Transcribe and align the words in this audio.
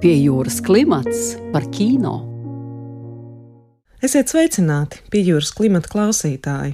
Pie 0.00 0.14
jūras 0.16 0.62
klimats 0.64 1.34
par 1.52 1.66
kino. 1.76 2.14
Esiet 4.00 4.30
sveicināti, 4.32 5.02
pie 5.12 5.20
jūras 5.26 5.50
klimata 5.52 5.90
klausītāji! 5.92 6.72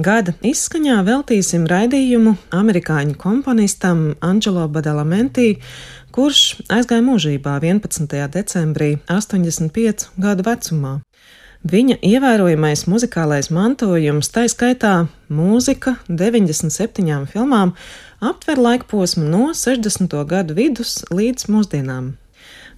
Gada 0.00 0.32
izskaņā 0.40 0.94
veltīsim 1.04 1.66
raidījumu 1.68 2.32
amerikāņu 2.56 3.18
komponistam 3.20 4.00
Angelo 4.24 4.64
Badalamenti, 4.72 5.58
kurš 6.16 6.64
aizgāja 6.72 7.04
mūžībā 7.04 7.58
11. 7.60 8.16
decembrī, 8.32 8.94
85 9.12 10.08
gadu 10.16 10.48
vecumā. 10.48 10.94
Viņa 11.68 12.00
ievērojamais 12.00 12.88
muzikālais 12.88 13.52
mantojums, 13.52 14.32
tā 14.32 14.48
skaitā 14.48 14.96
mūzika 15.28 15.98
97 16.08 17.28
filmām, 17.28 17.76
aptver 18.24 18.56
laikposmu 18.70 19.28
no 19.28 19.46
60. 19.52 20.20
gadu 20.32 20.56
vidus 20.56 21.02
līdz 21.12 21.52
mūsdienām. 21.52 22.14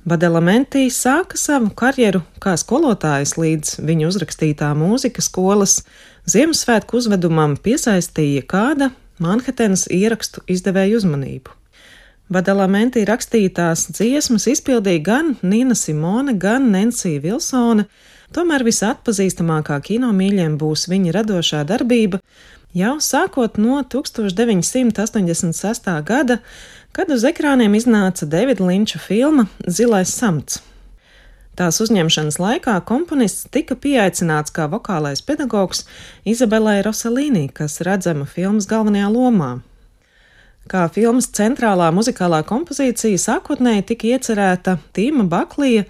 Badalamenti 0.06 0.84
sāka 0.94 1.34
savu 1.34 1.72
karjeru 1.74 2.20
kā 2.38 2.52
skolotājs 2.54 3.32
līdz 3.42 3.72
viņa 3.88 4.06
uzrakstītā 4.06 4.68
mūzika 4.78 5.24
skolas 5.24 5.80
Ziemassvētku 6.30 7.00
uzvedumam 7.00 7.56
piesaistīja 7.58 8.44
kāda 8.46 8.92
Manhetenas 9.18 9.88
ierakstu 9.90 10.44
izdevēja 10.46 11.00
uzmanību. 11.00 11.50
Badalamenti 12.30 13.02
rakstītās 13.06 13.88
dziesmas 13.96 14.46
izpildīja 14.50 15.02
gan 15.08 15.34
Nina 15.42 15.74
Simone, 15.74 16.36
gan 16.38 16.70
Nancy 16.70 17.16
Vilsone, 17.22 17.88
tomēr 18.34 18.62
visatpazīstamākā 18.66 19.80
kinomīļiem 19.90 20.54
būs 20.62 20.86
viņa 20.92 21.18
radošā 21.18 21.64
darbība 21.66 22.22
jau 22.76 22.96
sākot 23.02 23.58
no 23.58 23.82
1986. 23.82 25.90
gada, 26.06 26.38
kad 26.96 27.10
uz 27.12 27.26
ekrāniem 27.28 27.74
iznāca 27.76 28.24
Davida 28.24 28.64
Linča 28.64 28.96
filma 29.02 29.44
Zilais 29.68 30.14
samts. 30.16 30.62
Tās 31.56 31.80
uzņemšanas 31.84 32.38
laikā 32.40 32.76
komponists 32.88 33.50
tika 33.52 33.76
pieaicināts 33.80 34.52
kā 34.56 34.64
vokālais 34.72 35.20
pedagogs 35.24 35.84
Izabelai 36.28 36.78
Rosalīnī, 36.84 37.46
kas 37.52 37.82
redzama 37.84 38.24
filmas 38.28 38.68
galvenajā 38.68 39.12
lomā. 39.12 39.50
Kā 40.72 40.86
filmas 40.92 41.28
centrālā 41.36 41.90
muzikālā 41.94 42.40
kompozīcija 42.48 43.20
sākotnēji 43.22 43.86
tika 43.92 44.10
iecerēta 44.14 44.78
Tīma 44.96 45.28
Baklija 45.30 45.84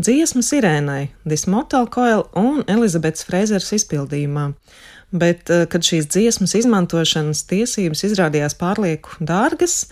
dziesma 0.00 0.44
sirēnai, 0.44 1.02
Dismotel 1.28 1.88
Coil 1.92 2.26
un 2.36 2.64
Elizabetes 2.68 3.28
Frēzers 3.28 3.72
izpildījumā 3.76 4.50
bet, 5.10 5.50
eh, 5.50 5.66
kad 5.70 5.84
šīs 5.86 6.08
dziesmas 6.10 6.54
izmantošanas 6.58 7.44
tiesības 7.50 8.04
izrādījās 8.08 8.56
pārlieku 8.58 9.18
dārgas, 9.20 9.86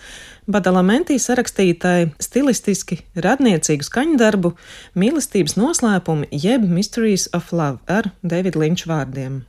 Badalamenti 0.45 1.15
sarakstītāji 1.17 2.11
stilistiski 2.21 2.99
radniecīgu 3.17 3.85
skaņdarbu 3.87 4.51
mīlestības 4.93 5.55
noslēpumi 5.57 6.29
jeb 6.29 6.67
Mysteries 6.69 7.25
of 7.33 7.49
Love 7.49 7.81
ar 7.89 8.11
Davida 8.21 8.61
Linča 8.61 8.91
vārdiem. 8.91 9.39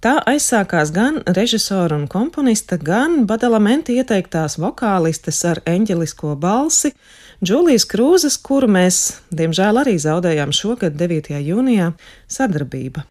Tā 0.00 0.14
aizsākās 0.30 0.94
gan 0.94 1.18
režisora 1.26 1.98
un 1.98 2.06
komponista, 2.08 2.78
gan 2.78 3.26
Badalamenti 3.26 3.98
ieteiktās 3.98 4.54
vokālistes 4.62 5.42
ar 5.50 5.60
eņģelisko 5.66 6.36
balsi, 6.40 6.94
Džulijas 7.42 7.88
Krūzes, 7.90 8.38
kuru 8.38 8.70
mēs, 8.70 9.18
diemžēl, 9.34 9.82
arī 9.82 9.98
zaudējām 9.98 10.54
šogad 10.54 10.94
9. 11.00 11.34
jūnijā 11.42 11.90
sadarbība. 12.30 13.02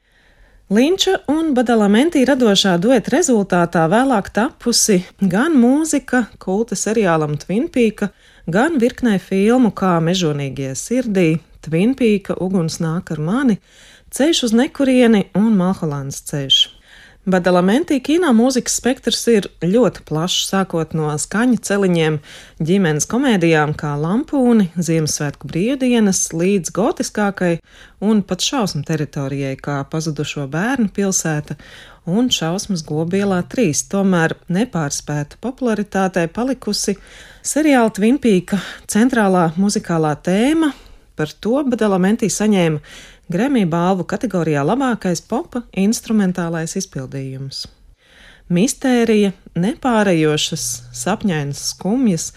Linča 0.70 1.16
un 1.26 1.56
Badalamenti 1.58 2.22
radošā 2.30 2.76
dueta 2.78 3.10
rezultātā 3.10 3.88
vēlāk 3.90 4.28
tapusi 4.30 5.00
gan 5.18 5.56
mūzika 5.58 6.28
kulta 6.38 6.78
seriālam 6.78 7.40
Twin 7.42 7.66
Peak, 7.74 8.04
gan 8.46 8.78
virknē 8.78 9.16
filmu 9.18 9.72
kā 9.74 9.96
Mežonīgie 9.98 10.76
sirdī, 10.78 11.40
Twin 11.66 11.96
Peak, 11.98 12.30
Uguns 12.38 12.78
nāk 12.86 13.10
ar 13.16 13.18
mani, 13.18 13.58
Ceļš 14.14 14.44
uz 14.46 14.54
nekurieni 14.62 15.24
un 15.34 15.58
Malholāns 15.58 16.22
ceļš. 16.30 16.62
Badalamenti 17.30 18.00
kino 18.02 18.32
mūzikas 18.34 18.80
spektrs 18.80 19.20
ir 19.30 19.48
ļoti 19.62 20.02
plašs, 20.08 20.48
sākot 20.50 20.96
no 20.98 21.12
skaņu 21.20 21.60
celiņiem, 21.68 22.18
ģimenes 22.66 23.06
komēdijām 23.12 23.76
kā 23.78 23.92
Lampūni, 24.00 24.70
Ziemassvētku 24.74 25.50
brīvdienas, 25.52 26.24
līdz 26.34 26.74
gotiskākai 26.74 27.52
un 28.02 28.24
pat 28.26 28.46
šausmu 28.46 28.82
teritorijai 28.88 29.54
kā 29.62 29.78
pazudušo 29.92 30.48
bērnu 30.50 30.90
pilsēta 30.96 31.60
un 32.10 32.32
šausmas 32.34 32.82
gobielā 32.88 33.44
trīs, 33.52 33.84
tomēr 33.92 34.38
nepārspēta 34.50 35.38
popularitātei 35.44 36.26
palikusi 36.34 36.98
seriāla 37.46 37.94
Tvimpīka 37.94 38.58
centrālā 38.90 39.52
muzikālā 39.60 40.16
tēma. 40.26 40.74
Par 41.20 41.34
to 41.44 41.66
Badalamenti 41.68 42.30
saņēma 42.32 42.80
Grammy 43.30 43.66
balvu 43.68 44.06
kategorijā 44.08 44.62
labākais 44.64 45.20
popa 45.28 45.66
instrumentālais 45.78 46.78
izpildījums. 46.80 47.66
Mistērija, 48.50 49.34
nepārējošas, 49.60 50.64
sapņainas 50.96 51.66
skumjas, 51.74 52.30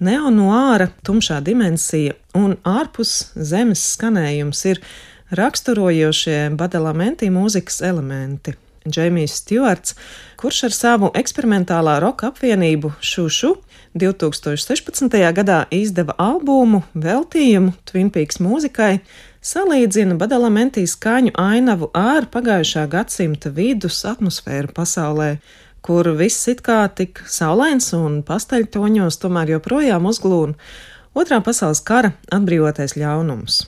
neonuāra, 0.00 0.86
tumšā 1.04 1.42
dimensija 1.44 2.14
un 2.38 2.54
ārpus 2.62 3.34
zemes 3.34 3.82
skanējums 3.96 4.64
ir 4.70 4.80
raksturojošie 5.42 6.38
badalamenti 6.56 7.28
mūzikas 7.34 7.82
elementi. 7.90 8.54
Džeimijs 8.86 9.38
Stjuarts, 9.40 9.94
kurš 10.38 10.64
ar 10.68 10.74
savu 10.76 11.10
eksperimentālā 11.18 11.98
roka 12.04 12.28
apvienību 12.30 12.92
Šušu 13.00 13.54
2016. 13.98 15.16
gadā 15.34 15.62
izdeva 15.74 16.14
albumu 16.18 16.82
veltījumu 16.94 17.72
Twin 17.88 18.10
Peaks 18.14 18.38
mūzikai, 18.44 18.98
salīdzina 19.42 20.18
Badalamenti 20.20 20.84
skaņu 20.86 21.32
ainavu 21.38 21.90
ar 21.96 22.28
pagājušā 22.32 22.84
gadsimta 22.92 23.50
vidus 23.54 24.04
atmosfēru 24.08 24.74
pasaulē, 24.76 25.38
kur 25.82 26.12
viss 26.18 26.48
it 26.52 26.62
kā 26.66 26.84
tik 26.94 27.22
saulains 27.26 27.92
un 27.96 28.22
pasteļtoņos 28.26 29.18
tomēr 29.22 29.56
joprojām 29.56 30.06
uzglūna 30.10 30.54
otrā 31.18 31.40
pasaules 31.42 31.82
kara 31.82 32.12
atbrīvotais 32.34 32.94
ļaunums. 32.98 33.64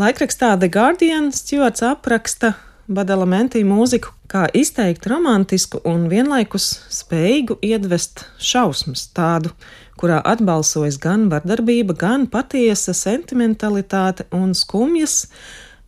Laikrakstā 0.00 0.54
The 0.56 0.70
Guardian 0.72 1.28
Stjuarts 1.34 1.84
apraksta 1.84 2.54
Badalamenti 2.90 3.60
mūziku 3.62 4.10
kā 4.26 4.48
izteikti 4.50 5.12
romantisku 5.12 5.78
un 5.86 6.08
vienlaikus 6.10 6.64
spējīgu 6.90 7.60
iedvest 7.62 8.24
šausmas 8.42 9.04
tādu, 9.14 9.52
kurā 10.00 10.16
atbalsojas 10.26 10.98
gan 10.98 11.28
vardarbība, 11.30 11.94
gan 11.94 12.26
patiesa 12.32 12.90
sentimentalitāte 12.98 14.26
un 14.34 14.56
skumjas, 14.58 15.28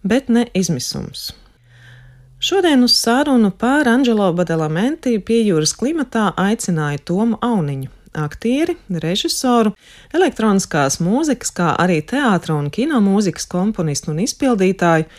bet 0.06 0.30
ne 0.30 0.46
izmisums. 0.54 1.32
Šodien 2.38 2.86
uz 2.86 2.94
sarunu 3.02 3.50
par 3.50 3.90
Angelo 3.90 4.30
Badalamenti 4.38 5.16
pie 5.19 5.42
jūras 5.48 5.74
klimatā 5.74 6.28
aicināja 6.38 7.02
Tomu 7.10 7.42
Auniņu, 7.42 7.90
aktieri, 8.14 8.78
režisoru, 9.02 9.74
elektroniskās 10.14 11.02
mūzikas, 11.02 11.50
kā 11.50 11.74
arī 11.82 11.98
teātra 12.06 12.54
un 12.54 12.70
kino 12.70 13.02
mūzikas 13.02 13.50
komponistu 13.50 14.14
un 14.14 14.22
izpildītāju, 14.22 15.10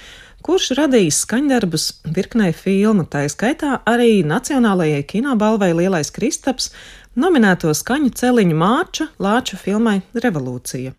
kurš 0.43 0.73
radījis 0.77 1.21
skaņdarbus 1.23 1.85
virknei 2.15 2.51
filmu, 2.55 3.05
tā 3.07 3.23
skaitā 3.31 3.77
arī 3.89 4.21
Nacionālajai 4.27 5.03
kinobalvai 5.07 5.71
Lielais 5.77 6.11
Kristaps, 6.11 6.71
nominēto 7.15 7.71
skaņu 7.71 8.11
celiņu 8.19 8.57
Mārča 8.59 9.07
Lāča 9.23 9.59
filmai 9.59 10.01
Revolūcija. 10.13 10.93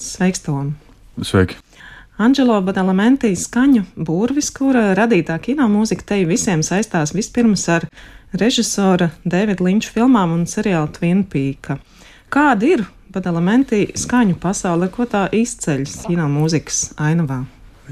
Sveiks, 0.00 0.46
Tom! 0.46 0.74
Sveiki! 1.20 1.58
Angelo 2.20 2.58
Badalamenti 2.60 3.30
skaņu 3.36 3.86
burvis, 3.96 4.50
kura 4.52 4.90
radītā 4.96 5.38
kino 5.40 5.68
mūzika 5.72 6.04
te 6.10 6.18
visiem 6.28 6.60
saistās 6.64 7.14
vispirms 7.16 7.64
ar 7.72 7.86
režisora 8.36 9.08
Davida 9.24 9.64
Linča 9.64 9.94
filmām 9.94 10.34
un 10.34 10.44
seriālu 10.48 10.92
Twin 10.96 11.24
Peak. 11.24 11.72
Kāda 12.32 12.68
ir 12.68 12.84
Badalamenti 13.10 13.86
skaņu 13.96 14.36
pasaule, 14.40 14.90
ko 14.92 15.08
tā 15.08 15.26
izceļas 15.32 16.04
kino 16.04 16.28
mūzikas 16.32 16.90
ainavā? 17.00 17.40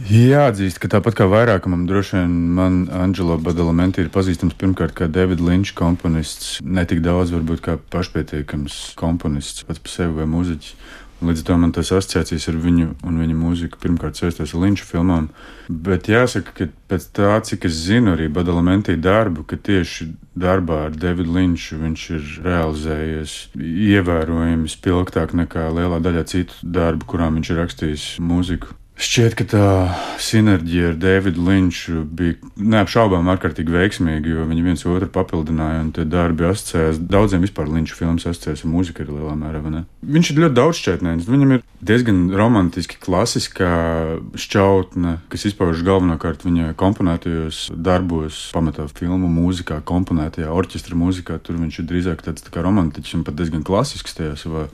Jāatzīst, 0.06 0.78
ka 0.78 0.86
tāpat 0.92 1.16
kā 1.18 1.26
vairākumam, 1.26 1.82
droši 1.88 2.20
vien 2.20 2.34
man 2.54 2.76
Angelo 2.94 3.34
Badalamenti 3.42 4.04
ir 4.04 4.12
pazīstams 4.14 4.54
pirmkārt 4.60 4.94
kā 4.94 5.08
Davida 5.10 5.42
Linča 5.42 5.74
komponists, 5.78 6.60
ne 6.62 6.84
tik 6.86 7.02
daudz 7.02 7.32
varbūt 7.34 7.64
kā 7.64 7.74
pašpietiekams 7.90 8.78
komponists 9.00 9.66
pats 9.66 9.82
par 9.82 9.94
sevi 9.96 10.20
vai 10.20 10.28
mūziķis. 10.30 10.94
Līdz 11.18 11.42
ar 11.42 11.46
to 11.48 11.56
man 11.58 11.72
tas 11.74 11.90
asociācijas 11.90 12.46
ar 12.52 12.60
viņu 12.62 12.92
un 13.02 13.16
viņa 13.18 13.34
mūziku 13.34 13.80
pirmkārt 13.82 14.20
saistās 14.20 14.52
ar 14.54 14.62
Linča 14.62 14.86
filmām. 14.86 15.26
Bet 15.66 16.06
jāsaka, 16.06 16.54
ka 16.54 16.68
pēc 16.92 17.08
tā, 17.18 17.32
cik 17.42 17.66
es 17.66 17.80
zinu 17.88 18.14
arī 18.14 18.28
Badalamenti 18.30 18.94
darbu, 18.94 19.42
ka 19.50 19.58
tieši 19.58 20.12
darbā 20.38 20.84
ar 20.86 20.94
Davidu 20.94 21.34
Linču 21.34 21.80
viņš 21.82 22.08
ir 22.14 22.34
realizējies 22.46 23.38
ievērojami 23.58 24.70
spilgtāk 24.70 25.34
nekā 25.42 25.66
lielā 25.74 25.98
daļā 26.06 26.28
citu 26.30 26.62
darbu, 26.62 27.10
kurām 27.10 27.40
viņš 27.40 27.50
ir 27.50 27.64
rakstījis 27.64 28.12
mūziku. 28.22 28.77
Šķiet, 28.98 29.36
ka 29.38 29.44
tā 29.46 29.66
sinerģija 30.18 30.88
ar 30.90 30.96
Davidu 30.98 31.44
Linču 31.46 32.00
bija 32.02 32.34
neapšaubām 32.58 33.28
ārkārtīgi 33.30 33.70
veiksmīga, 33.70 34.32
jo 34.32 34.46
viņi 34.50 34.64
viens 34.66 34.82
otru 34.90 35.06
papildināja, 35.14 35.84
un 35.84 35.92
tie 35.94 36.02
darbi 36.02 36.48
asociējās. 36.48 36.98
Daudziem 37.06 37.44
vispār 37.46 37.70
Linča 37.70 37.94
filmas 37.94 38.26
asociējās 38.26 38.64
ar 38.66 38.72
mūziku 38.72 39.04
arī 39.04 39.14
lielā 39.14 39.36
mērā. 39.38 39.62
Viņš 40.02 40.32
ir 40.32 40.42
ļoti 40.42 40.58
daudzšķaitnēns. 40.58 41.30
Viņam 41.30 41.54
ir 41.54 41.62
diezgan 41.78 42.24
romantiski, 42.34 42.98
klasiskā 42.98 43.70
šķautne, 44.34 45.14
kas 45.30 45.46
izpaužas 45.46 45.86
galvenokārt 45.86 46.42
viņa 46.48 46.74
komponētajos 46.82 47.68
darbos, 47.78 48.48
pamatā 48.56 48.90
filmu 48.90 49.30
mūzikā, 49.30 49.78
komponētajā 49.86 50.50
orķestra 50.50 50.98
mūzikā. 50.98 51.38
Tur 51.38 51.62
viņš 51.62 51.84
ir 51.84 51.92
drīzāk 51.92 52.26
tāds 52.26 52.42
tā 52.42 52.50
kā 52.50 52.66
romantiķis 52.66 53.20
un 53.20 53.28
pat 53.30 53.38
diezgan 53.38 53.62
klasisks 53.66 54.18
tajā 54.18 54.34
savā 54.42 54.66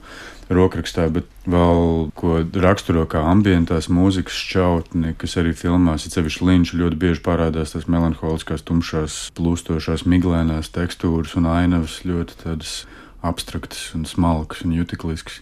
rokrakstā, 0.49 1.07
bet 1.13 1.29
vēl 1.49 2.09
ko 2.17 2.39
raksturo 2.61 3.05
kā 3.09 3.23
ambientās 3.31 3.87
mūzikas 3.89 4.37
šķautni, 4.45 5.15
kas 5.21 5.37
arī 5.41 5.55
filmās, 5.57 6.05
ir 6.05 6.13
sevišķi 6.15 6.49
līnči, 6.49 6.79
ļoti 6.81 6.99
bieži 7.01 7.23
parādās 7.25 7.73
tās 7.73 7.87
melanholiskās, 7.91 8.65
tumšās, 8.65 9.19
plūstošās, 9.37 10.05
miglēnās 10.09 10.71
tekstūras 10.75 11.35
un 11.39 11.49
ainavas, 11.49 12.01
ļoti 12.05 12.41
tādas 12.43 12.83
abstraktas 13.25 13.89
un 13.97 14.05
smalkas 14.09 14.61
un 14.65 14.75
jutīgliskas. 14.77 15.41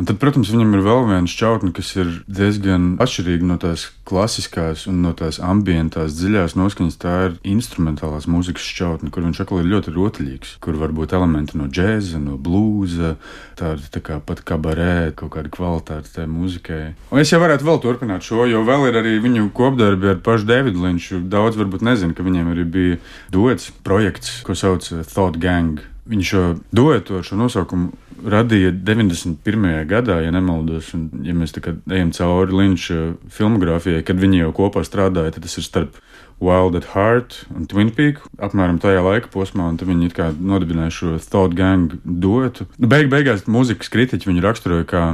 Un 0.00 0.06
tad, 0.08 0.16
protams, 0.16 0.48
viņam 0.48 0.70
ir 0.78 0.80
vēl 0.80 1.02
viena 1.10 1.28
šķautne, 1.28 1.74
kas 1.76 1.90
ir 1.98 2.12
diezgan 2.24 2.94
atšķirīga 3.04 3.44
no 3.44 3.58
tās 3.60 3.82
klasiskās 4.08 4.86
un 4.88 5.02
no 5.04 5.10
tās 5.12 5.36
ambientās 5.44 6.14
dziļās 6.16 6.54
noskaņas. 6.56 6.96
Tā 7.02 7.16
ir 7.26 7.34
instrumentālās 7.52 8.24
mūzikas 8.32 8.64
šķautne, 8.64 9.10
kur 9.12 9.26
viņš 9.26 9.42
atkal 9.44 9.60
ir 9.60 9.68
ļoti 9.74 9.92
rotaļīgs, 9.98 10.54
kur 10.64 10.78
var 10.80 10.94
būt 10.96 11.12
elementi 11.18 11.60
no 11.60 11.68
džēza, 11.68 12.16
no 12.22 12.38
blūza, 12.40 13.12
tāda 13.60 13.92
tā 13.92 14.00
kā 14.06 14.16
pat 14.24 14.40
kabarē, 14.48 15.12
kaut 15.20 15.34
kāda 15.36 15.52
kvalitāte 15.52 16.14
tajā 16.16 16.32
mūzikai. 16.32 16.80
Un 17.12 17.20
es 17.20 17.34
jau 17.34 17.44
varētu 17.44 17.68
vēl 17.68 17.84
turpināt 17.84 18.24
šo, 18.24 18.48
jo 18.48 18.64
vēl 18.64 18.88
ir 18.88 19.00
arī 19.02 19.14
viņu 19.20 19.50
kopdarbi 19.52 20.14
ar 20.14 20.24
pašu 20.24 20.48
Davidu 20.48 20.80
Linču. 20.80 21.20
Daudz 21.28 21.60
varbūt 21.60 21.84
nezina, 21.84 22.16
ka 22.16 22.24
viņiem 22.24 22.54
arī 22.56 22.64
bija 22.64 23.00
dots 23.36 23.68
projekts, 23.84 24.40
ko 24.48 24.56
sauc 24.56 24.88
Thought 25.12 25.36
Gang. 25.44 25.84
Viņš 26.10 26.30
šo 26.32 26.44
duetu 26.74 27.20
ar 27.20 27.26
šo 27.26 27.38
nosaukumu 27.38 27.92
radīja 28.26 28.72
91. 28.74 29.84
gadā, 29.88 30.20
ja 30.24 30.32
nemaldos. 30.34 30.92
Un, 30.96 31.08
ja 31.24 31.34
mēs 31.36 31.54
ejam 31.56 32.10
cauri 32.16 32.56
Linča 32.56 33.14
filmogrāfijai, 33.32 34.02
kad 34.06 34.20
viņi 34.20 34.42
jau 34.44 34.54
kopā 34.56 34.82
strādāja, 34.86 35.36
tad 35.36 35.46
tas 35.46 35.58
ir 35.60 35.66
starp 35.66 36.00
Wild 36.40 36.76
at 36.76 36.90
Heart 36.94 37.44
un 37.52 37.68
Twin 37.68 37.92
Peak. 37.94 38.22
Apmēram 38.40 38.80
tajā 38.80 39.02
laika 39.04 39.30
posmā, 39.32 39.68
un 39.68 39.76
viņi 39.76 40.10
nodibināja 40.40 40.94
šo 40.96 41.16
Thought 41.20 41.56
Gang 41.58 41.98
duetu. 42.04 42.66
Nu, 42.80 42.88
beig 42.90 43.10
beigās 43.12 43.44
mūzikas 43.46 43.92
kritiķi 43.92 44.30
viņu 44.30 44.44
raksturoja 44.46 44.88
kā 44.88 45.04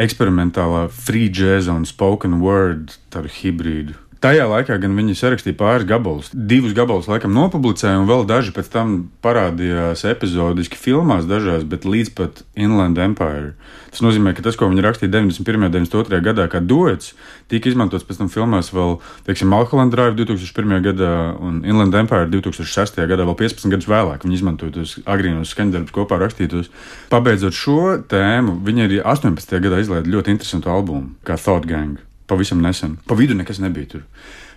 eksperimentālā 0.00 0.86
free 0.88 1.28
jazz 1.28 1.68
un 1.68 1.84
spoken 1.88 2.40
word 2.40 2.96
hibrīdu. 3.12 3.98
Tajā 4.20 4.44
laikā 4.44 4.76
gan 4.76 4.92
viņi 4.98 5.14
sarakstīja 5.16 5.56
pāris 5.56 5.86
gabalus. 5.88 6.26
Divus 6.34 6.74
gabalus 6.76 7.06
laikam 7.08 7.32
nopublicēja, 7.32 8.02
un 8.02 8.08
vēl 8.08 8.26
daži 8.28 8.52
pēc 8.52 8.66
tam 8.68 8.90
parādījās 9.24 10.02
epizodiski 10.10 10.76
filmās, 10.76 11.24
dažās, 11.24 11.64
bet 11.64 11.86
līdz 11.88 12.10
pat 12.18 12.42
Inland 12.52 13.00
Empire. 13.00 13.54
Tas 13.88 14.02
nozīmē, 14.04 14.34
ka 14.36 14.44
tas, 14.44 14.58
ko 14.60 14.68
viņi 14.68 14.84
rakstīja 14.84 15.14
91. 15.14 15.64
un 15.64 15.72
92. 15.72 16.20
gadā, 16.26 16.44
kā 16.52 16.60
dots, 16.60 17.14
tika 17.48 17.72
izmantots 17.72 18.04
pēc 18.04 18.20
tam 18.20 18.28
filmās 18.28 18.68
vēl, 18.76 18.98
teiksim, 19.24 19.48
Malholland 19.54 19.96
Drive 19.96 20.18
2001. 20.20 20.76
gadā 20.90 21.14
un 21.40 21.64
Inland 21.64 21.96
Empire 22.02 22.28
2006. 22.28 23.00
gadā, 23.00 23.24
vēl 23.24 23.38
15 23.40 23.72
gadus 23.72 23.88
vēlāk. 23.88 24.28
Viņi 24.28 24.38
izmantoja 24.42 24.76
tos 24.76 24.98
agrīnos 25.08 25.56
skaņdarbus 25.56 25.96
kopā 25.96 26.20
rakstītos. 26.20 26.68
Pabeidzot 27.08 27.56
šo 27.56 27.96
tēmu, 28.12 28.60
viņi 28.68 28.86
arī 28.90 29.00
18. 29.00 29.58
gadā 29.64 29.80
izlaida 29.80 30.12
ļoti 30.12 30.36
interesantu 30.36 30.76
albumu, 30.76 31.14
kā 31.24 31.40
Thought 31.40 31.64
Gang 31.72 32.04
pavisam 32.30 32.62
nesen. 32.62 32.96
Pa 33.06 33.18
vidu 33.18 33.36
nekas 33.38 33.60
nebija 33.62 33.96
tur. 33.96 34.06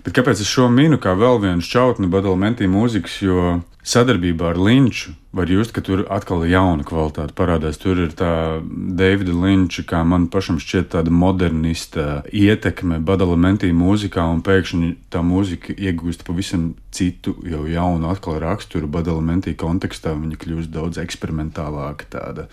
Bet 0.04 0.18
kāpēc 0.18 0.42
es 0.44 0.50
šo 0.52 0.68
minu 0.68 0.98
kā 1.00 1.14
vēl 1.16 1.38
vienu 1.40 1.64
šķautni 1.64 2.10
badalmentī 2.12 2.68
mūzikas, 2.68 3.22
jo 3.24 3.62
sadarbībā 3.88 4.50
ar 4.52 4.60
Linču 4.60 5.14
var 5.34 5.48
just, 5.48 5.72
ka 5.76 5.82
tur 5.82 6.04
atkal 6.12 6.44
ir 6.44 6.52
jauna 6.54 6.84
kvalitāte 6.88 7.32
parādās. 7.38 7.80
Tur 7.80 8.02
ir 8.04 8.12
tā 8.20 8.60
Davida 8.64 9.32
Linča, 9.32 9.86
kā 9.88 10.04
man 10.08 10.28
pašam 10.34 10.60
šķiet, 10.60 10.92
tāda 10.98 11.14
modernista 11.14 12.22
ietekme 12.36 13.00
badalmentī 13.00 13.72
mūzikā, 13.76 14.28
un 14.36 14.44
pēkšņi 14.44 14.92
tā 15.14 15.24
mūzika 15.24 15.74
iegūst 15.74 16.28
pavisam 16.28 16.74
citu, 16.92 17.38
jau 17.48 17.64
jaunu 17.72 18.12
atkal 18.12 18.42
raksturu 18.44 18.92
badalmentī 18.92 19.56
kontekstā. 19.56 20.18
Viņa 20.20 20.40
kļūst 20.44 20.76
daudz 20.76 21.00
eksperimentālāka 21.00 22.12
tāda 22.12 22.50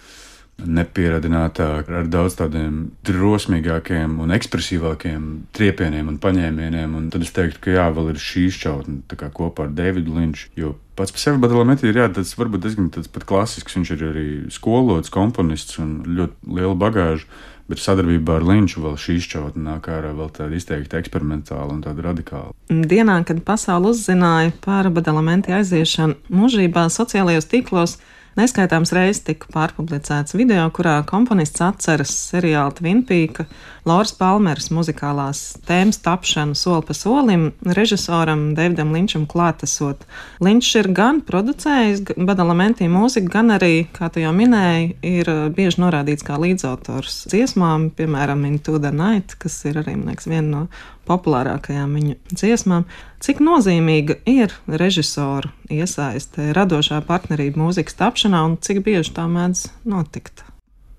nepieradinātāk, 0.66 1.88
ar 1.88 2.08
daudz 2.10 2.36
tādiem 2.40 2.90
drosmīgākiem 3.06 4.18
un 4.22 4.34
ekspresīvākiem 4.36 5.26
triepieniem 5.56 6.10
un 6.12 6.18
paņēmieniem. 6.22 6.96
Un 6.98 7.08
tad 7.12 7.26
es 7.26 7.34
teiktu, 7.36 7.62
ka 7.66 7.76
jā, 7.78 7.88
vēl 7.96 8.12
ir 8.14 8.22
šī 8.22 8.46
šķautne 8.56 9.30
kopā 9.36 9.68
ar 9.68 9.74
Davidu 9.76 10.16
Linču. 10.16 10.50
Jo 10.58 10.74
pats 10.98 11.14
par 11.14 11.22
sevi 11.22 11.40
Badalametī 11.40 11.88
ir 11.90 12.02
jā, 12.02 12.10
tas 12.12 12.34
varbūt 12.36 12.66
diezgan 12.66 12.90
tāds 12.92 13.08
pat 13.12 13.24
klasisks. 13.28 13.78
Viņš 13.78 13.94
ir 13.96 14.04
arī 14.10 14.28
skolots, 14.52 15.12
komponists 15.12 15.80
un 15.82 16.00
ļoti 16.18 16.54
liela 16.58 16.76
bagāža. 16.78 17.28
Bet 17.70 17.78
sadarbībā 17.78 18.40
ar 18.40 18.44
Linču 18.48 18.80
vēl 18.82 18.96
šī 18.98 19.20
šķautne 19.22 19.62
nāk 19.62 19.84
ārā 19.94 20.10
vēl 20.18 20.32
tāda 20.34 20.56
izteikti 20.58 20.96
eksperimentāla 20.98 21.70
un 21.70 21.84
tāda 21.84 22.02
radikāla. 22.08 22.50
Dienā, 22.66 23.20
kad 23.28 23.44
pasaule 23.46 23.92
uzzināja 23.92 24.50
par 24.64 24.88
Badalamenti 24.90 25.54
aiziešanu 25.54 26.18
mūžībā 26.34 26.88
sociālajos 26.90 27.46
tīklos, 27.52 28.00
Neskaitāms 28.38 28.92
reizes 28.94 29.24
tika 29.26 29.48
pārpublicēts 29.50 30.36
video, 30.38 30.62
kurā 30.74 31.00
komponists 31.08 31.62
atceras 31.66 32.12
seriāla 32.30 32.70
Twinpīka, 32.78 33.48
Lauras 33.88 34.12
Palmeras 34.12 34.68
muzikālās 34.74 35.40
tēmas 35.64 36.00
tapšanu 36.04 36.56
soli 36.58 36.84
pa 36.84 36.94
solim 36.96 37.46
režisoram 37.64 38.50
Davidam 38.56 38.92
Linčam 38.92 39.24
klātesot. 39.30 40.04
Linčs 40.44 40.74
ir 40.76 40.90
gan 40.96 41.22
producējis 41.24 42.02
Badalamenti 42.18 42.90
mūziku, 42.92 43.30
gan 43.32 43.54
arī, 43.56 43.86
kā 43.96 44.10
tu 44.12 44.20
jau 44.20 44.34
minēji, 44.36 44.92
ir 45.06 45.32
uh, 45.32 45.46
bieži 45.54 45.80
norādīts 45.80 46.26
kā 46.26 46.36
līdzautors 46.42 47.22
dziesmām, 47.32 47.88
piemēram, 47.96 48.44
Into 48.50 48.76
the 48.78 48.92
Night, 48.92 49.38
kas 49.40 49.56
ir 49.70 49.80
arī, 49.80 49.96
man 49.96 50.12
liekas, 50.12 50.28
viena 50.28 50.48
no 50.50 50.62
populārākajām 51.08 51.96
viņa 51.96 52.18
dziesmām. 52.34 52.84
Cik 53.24 53.40
nozīmīga 53.44 54.20
ir 54.28 54.52
režisoru 54.68 55.50
iesaiste 55.72 56.52
radošā 56.56 57.00
partnerība 57.08 57.64
mūzikas 57.64 57.96
tapšanā 57.96 58.44
un 58.44 58.60
cik 58.60 58.84
bieži 58.84 59.16
tā 59.16 59.24
mēdz 59.30 59.70
notikt? 59.88 60.49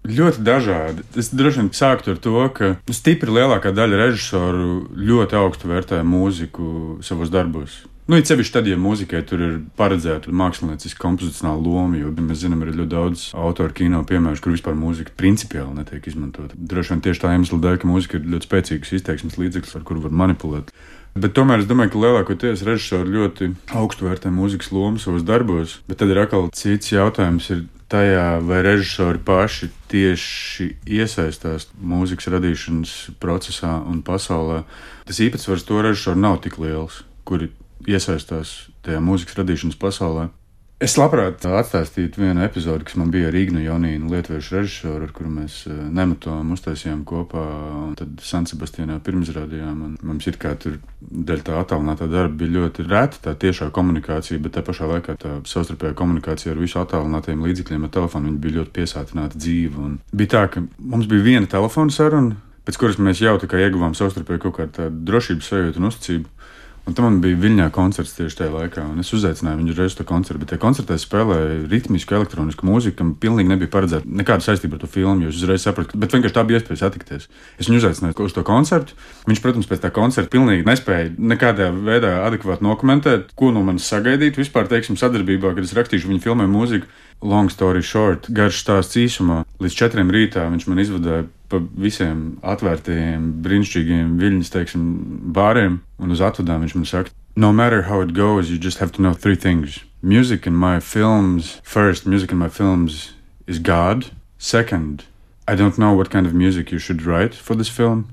Ļoti 0.01 0.41
dažādi. 0.41 1.05
Es 1.19 1.29
droši 1.29 1.61
vien 1.61 1.69
sāktu 1.77 2.15
ar 2.15 2.19
to, 2.21 2.35
ka 2.55 2.73
stipri 2.89 3.29
lielākā 3.35 3.69
daļa 3.75 3.99
režisoru 4.07 4.87
ļoti 4.97 5.37
augstu 5.37 5.69
vērtē 5.69 6.01
mūziku 6.07 6.99
savos 7.05 7.29
darbos. 7.33 7.83
Nu, 8.09 8.17
it 8.17 8.27
sevišķi 8.27 8.53
tad, 8.55 8.65
ja 8.67 8.75
mūzikai 8.81 9.21
tur 9.29 9.41
ir 9.45 9.51
paredzēta 9.77 10.33
mākslinieciska 10.35 10.99
kompozicionāla 10.99 11.61
loma, 11.61 11.99
jo 11.99 12.09
mēs 12.17 12.41
zinām, 12.41 12.63
ir 12.65 12.73
ļoti 12.73 12.91
daudz 12.91 13.25
autoru 13.37 13.75
kino 13.77 14.01
piemēru, 14.09 14.41
kur 14.41 14.55
vispār 14.55 14.73
mūzika 14.75 15.13
principiāli 15.15 15.77
netiek 15.77 16.09
izmantota. 16.09 16.57
Droši 16.57 16.95
vien 16.95 17.03
tieši 17.05 17.21
tā 17.21 17.35
iemesla 17.35 17.61
dēļ, 17.61 17.77
ka 17.79 17.91
mūzika 17.91 18.17
ir 18.17 18.25
ļoti 18.33 18.49
spēcīgs 18.49 18.95
izteiksmes 18.97 19.37
līdzeklis, 19.39 19.77
ar 19.77 19.85
kuru 19.87 20.03
var 20.07 20.17
manipulēt. 20.23 20.73
Bet 21.13 21.37
tomēr 21.37 21.61
es 21.61 21.69
domāju, 21.69 21.93
ka 21.93 22.01
lielākoties 22.01 22.65
režisori 22.67 23.13
ļoti 23.15 23.51
augstu 23.79 24.09
vērtē 24.09 24.31
mūzikas 24.33 24.73
lomu 24.75 24.99
savos 24.99 25.23
darbos. 25.27 25.77
Bet 25.87 26.01
tad 26.01 26.11
ir 26.11 26.19
atkal 26.23 26.49
cits 26.55 26.91
jautājums, 26.91 27.47
ir 27.53 27.65
tajā, 27.91 28.39
vai 28.47 28.61
režisori 28.65 29.19
paši 29.25 29.69
tieši 29.91 30.67
iesaistās 30.87 31.67
mūzikas 31.75 32.29
radīšanas 32.31 32.93
procesā 33.21 33.73
un 33.83 33.99
pasaulē. 34.05 34.61
Tas 35.07 35.19
īpatsvars 35.23 35.67
to 35.67 35.81
režisoru 35.83 36.21
nav 36.23 36.39
tik 36.45 36.59
liels, 36.61 37.01
kuri 37.27 37.51
iesaistās 37.89 38.71
tajā 38.85 39.01
mūzikas 39.03 39.41
radīšanas 39.41 39.79
pasaulē. 39.81 40.29
Es 40.81 40.95
labprāt 40.97 41.43
atstāstītu 41.45 42.23
vienu 42.23 42.41
epizodi, 42.41 42.87
kas 42.87 42.95
man 42.97 43.11
bija 43.13 43.27
ar 43.29 43.35
Ignu 43.37 43.61
Jonīnu, 43.61 44.07
lietuviešu 44.09 44.55
režisoru, 44.55 45.05
ar 45.05 45.11
kuru 45.13 45.29
mēs 45.29 45.59
eh, 45.69 45.75
nematojam, 45.93 46.55
uztaisījām 46.55 47.03
kopā. 47.05 47.43
Tad 47.99 48.23
San 48.25 48.47
Sebastianā 48.49 48.97
pirmizrādījām. 49.05 49.83
Mums 50.01 50.29
ir 50.31 50.39
kā 50.41 50.55
tur 50.57 50.79
dēļ 51.01 51.43
tā 51.45 51.59
attālinātā 51.61 52.09
darba 52.09 52.33
bija 52.39 52.55
ļoti 52.55 52.87
reta 52.87 53.21
tā 53.27 53.35
tiešā 53.45 53.69
komunikācija, 53.75 54.41
bet 54.41 54.57
tā 54.57 54.65
pašā 54.65 54.89
laikā 54.89 55.19
tā 55.21 55.35
savstarpējā 55.53 55.93
komunikācija 56.01 56.55
ar 56.55 56.63
visu 56.63 56.81
attālinātajiem 56.81 57.45
līdzekļiem, 57.45 57.85
ar 57.85 57.93
telefonu, 57.99 58.33
bija 58.41 58.57
ļoti 58.57 58.77
piesātināta 58.79 59.37
dzīve. 59.37 59.85
Un 59.85 59.99
bija 60.17 60.33
tā, 60.33 60.45
ka 60.55 60.65
mums 60.81 61.05
bija 61.11 61.27
viena 61.29 61.51
telefona 61.51 61.93
saruna, 61.93 62.41
pēc 62.65 62.81
kuras 62.81 62.97
mēs 62.97 63.21
jau 63.21 63.37
ieguvām 63.37 63.93
savstarpēju 64.01 64.47
kaut 64.47 64.57
kādu 64.57 64.89
drošības 65.05 65.53
sajūtu 65.53 65.77
un 65.77 65.93
uzticību. 65.93 66.40
Un 66.89 66.95
tam 66.97 67.19
bija 67.21 67.37
Viļņā 67.37 67.67
koncerts 67.75 68.15
tieši 68.17 68.39
tajā 68.39 68.51
laikā. 68.55 68.83
Es 68.99 69.11
uzaicināju 69.13 69.59
viņu 69.59 69.75
reizi 69.77 69.93
uz 69.93 69.97
to 69.99 70.05
koncertu, 70.09 70.41
bet 70.41 70.49
tajā 70.51 70.61
koncertā 70.63 70.97
spēlēja 70.97 71.59
ritmisku, 71.69 72.15
elektronisku 72.17 72.65
mūziku, 72.65 72.95
kam 72.97 73.11
pilnīgi 73.21 73.51
nebija 73.51 73.69
paredzēta 73.75 74.09
nekāda 74.09 74.43
saistība 74.47 74.79
ar 74.79 74.81
to 74.81 74.89
filmu. 74.89 75.27
Jūs 75.27 75.43
uzreiz 75.43 75.61
saprotat, 75.67 75.93
bet 76.01 76.15
vienkārši 76.15 76.35
tā 76.35 76.43
bija 76.49 76.59
iespēja 76.59 76.81
satikties. 76.81 77.27
Es 77.61 77.69
viņu 77.69 77.83
uzaicināju 77.83 78.25
uz 78.25 78.35
to 78.35 78.43
koncertu. 78.47 78.97
Viņš, 79.29 79.43
protams, 79.45 79.69
pēc 79.69 79.83
tā 79.85 79.91
koncerta 79.93 80.33
pilnīgi 80.33 80.65
nespēja 80.67 81.11
nekādā 81.15 81.69
veidā 81.75 82.15
adekvāti 82.25 82.65
nokomentēt, 82.65 83.29
ko 83.37 83.53
no 83.53 83.61
manis 83.67 83.85
sagaidīt 83.85 84.41
vispār, 84.41 84.65
teiksim, 84.71 84.97
sadarbībā, 84.97 85.53
kad 85.53 85.67
es 85.67 85.75
rakstīšu 85.77 86.09
viņa 86.09 86.25
filmē 86.25 86.49
mūziku. 86.49 86.89
Long 87.21 87.53
story 87.53 87.85
short, 87.85 88.25
garš 88.33 88.63
stāsts 88.65 88.97
īsumā. 88.97 89.43
Līdz 89.61 89.77
četriem 89.77 90.09
rītā 90.09 90.49
viņš 90.49 90.65
man 90.67 90.81
izvadīja 90.81 91.27
pa 91.51 91.59
visiem 91.59 92.39
atvērtajiem, 92.41 93.27
brīnišķīgiem 93.45 94.17
viļņus, 94.21 94.51
teiksim, 94.53 94.85
bāriem 95.35 95.81
un 96.01 96.15
uz 96.15 96.23
atvadām 96.23 96.63
viņš 96.63 96.75
man 96.79 96.87
saka, 96.89 97.13
no 97.35 97.51
matter 97.53 97.83
how 97.83 98.01
it 98.01 98.13
goes, 98.13 98.49
you 98.49 98.57
just 98.57 98.79
have 98.79 98.91
to 98.93 99.01
know 99.01 99.13
three 99.13 99.35
things. 99.35 99.79
Music 100.01 100.47
in 100.47 100.55
my 100.55 100.79
films, 100.79 101.59
first, 101.63 102.05
music 102.05 102.31
in 102.31 102.37
my 102.37 102.49
films 102.49 103.13
is 103.47 103.59
God. 103.59 104.11
Second, 104.37 105.05
I 105.47 105.55
don't 105.55 105.77
know 105.77 105.93
what 105.93 106.09
kind 106.09 106.25
of 106.25 106.33
music 106.33 106.71
you 106.71 106.79
should 106.79 107.03
write 107.05 107.35
for 107.35 107.55
this 107.55 107.69
film. 107.69 108.09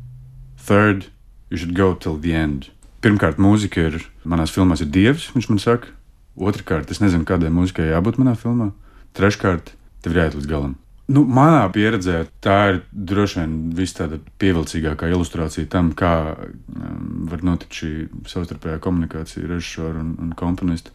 Third, 0.59 1.07
you 1.50 1.57
should 1.57 1.75
go 1.75 1.95
till 1.95 2.16
the 2.16 2.35
end. 2.35 2.71
Pirmkārt, 3.00 3.38
mūzika 3.38 3.88
ir 3.88 4.02
manās 4.26 4.50
filmās 4.50 4.83
ir 4.83 4.90
dievs, 4.90 5.30
viņš 5.35 5.49
man 5.49 5.62
saka. 5.62 5.95
Otrakārt, 6.38 6.90
es 6.90 7.00
nezinu, 7.02 7.25
kādai 7.26 7.50
mūzikai 7.50 7.88
jābūt 7.92 8.18
manā 8.21 8.35
filmā. 8.38 8.73
Treškārt, 9.14 9.73
tev 10.02 10.14
ir 10.14 10.23
jāiet 10.23 10.37
līdz 10.38 10.50
galam. 10.50 10.76
Nu, 11.09 11.23
manā 11.25 11.62
pieredzē 11.73 12.27
tā 12.45 12.57
ir 12.75 12.83
droši 12.93 13.41
vien 13.41 13.55
viss 13.77 13.97
tāda 13.97 14.19
pievilcīgākā 14.43 15.09
ilustrācija 15.09 15.69
tam, 15.73 15.95
kā 15.97 16.12
um, 16.37 17.25
var 17.31 17.45
notikt 17.49 17.81
šī 17.81 17.93
savstarpējā 18.29 18.77
komunikācija 18.85 19.49
režisora 19.49 20.03
un, 20.03 20.12
un 20.21 20.35
komponista. 20.37 20.93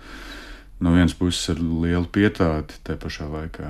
No 0.83 0.93
vienas 0.93 1.15
puses 1.17 1.53
ar 1.53 1.61
lielu 1.63 2.05
pietāti, 2.13 2.77
te 2.85 2.97
pašā 2.99 3.25
laikā 3.31 3.69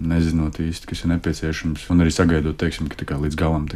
nezinot 0.00 0.58
īsti, 0.62 0.88
kas 0.88 1.04
ir 1.04 1.12
nepieciešams, 1.12 1.84
un 1.92 2.02
arī 2.02 2.12
sagaidot, 2.14 2.56
teiksim, 2.60 2.88
ka 2.88 3.18
līdz 3.20 3.36
galam 3.38 3.66